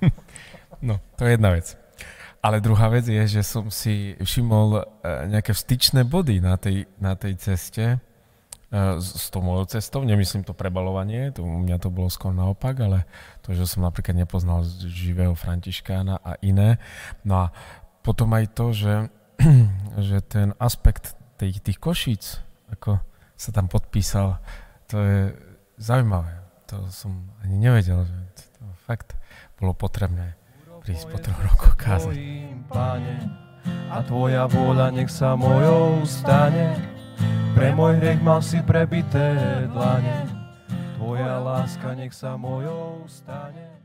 no, 0.88 0.96
to 1.20 1.28
je 1.28 1.36
jedna 1.36 1.52
vec. 1.52 1.76
Ale 2.48 2.64
druhá 2.64 2.88
vec 2.88 3.04
je, 3.04 3.28
že 3.28 3.44
som 3.44 3.68
si 3.68 4.16
všimol 4.24 4.80
e, 4.80 4.82
nejaké 5.28 5.52
styčné 5.52 6.08
body 6.08 6.40
na 6.40 6.56
tej, 6.56 6.88
na 6.96 7.12
tej 7.12 7.36
ceste 7.36 7.84
e, 7.92 7.96
s 8.96 9.28
tou 9.28 9.44
mojou 9.44 9.68
cestou. 9.68 10.00
Nemyslím 10.00 10.48
to 10.48 10.56
prebalovanie, 10.56 11.28
to, 11.28 11.44
u 11.44 11.60
mňa 11.60 11.76
to 11.76 11.92
bolo 11.92 12.08
skôr 12.08 12.32
naopak, 12.32 12.80
ale 12.80 13.04
to, 13.44 13.52
že 13.52 13.68
som 13.68 13.84
napríklad 13.84 14.16
nepoznal 14.16 14.64
živého 14.80 15.36
Františkána 15.36 16.24
a 16.24 16.40
iné. 16.40 16.80
No 17.20 17.36
a 17.36 17.46
potom 18.00 18.32
aj 18.32 18.56
to, 18.56 18.72
že, 18.72 19.12
že 20.08 20.24
ten 20.24 20.56
aspekt 20.56 21.20
tých, 21.36 21.60
tých 21.60 21.76
košíc, 21.76 22.40
ako 22.72 22.96
sa 23.36 23.52
tam 23.52 23.68
podpísal, 23.68 24.40
to 24.88 24.96
je 24.96 25.20
zaujímavé. 25.76 26.32
To 26.72 26.88
som 26.88 27.28
ani 27.44 27.60
nevedel, 27.60 28.08
že 28.08 28.16
to 28.56 28.64
fakt 28.88 29.20
bolo 29.60 29.76
potrebné 29.76 30.32
prísť 30.88 31.12
po 31.12 31.20
troch 31.20 31.40
rokoch 31.44 31.76
kázať. 31.76 32.16
Pane, 32.72 33.16
a 33.92 34.00
Tvoja 34.08 34.48
vôľa 34.48 34.88
nech 34.96 35.12
sa 35.12 35.36
mojou 35.36 36.00
stane. 36.08 36.80
Pre 37.52 37.68
môj 37.76 38.00
hriech 38.00 38.24
mal 38.24 38.40
si 38.40 38.64
prebité 38.64 39.36
dlane. 39.68 40.24
Tvoja 40.96 41.44
láska 41.44 41.92
nech 41.92 42.16
sa 42.16 42.40
mojou 42.40 43.04
stane. 43.04 43.77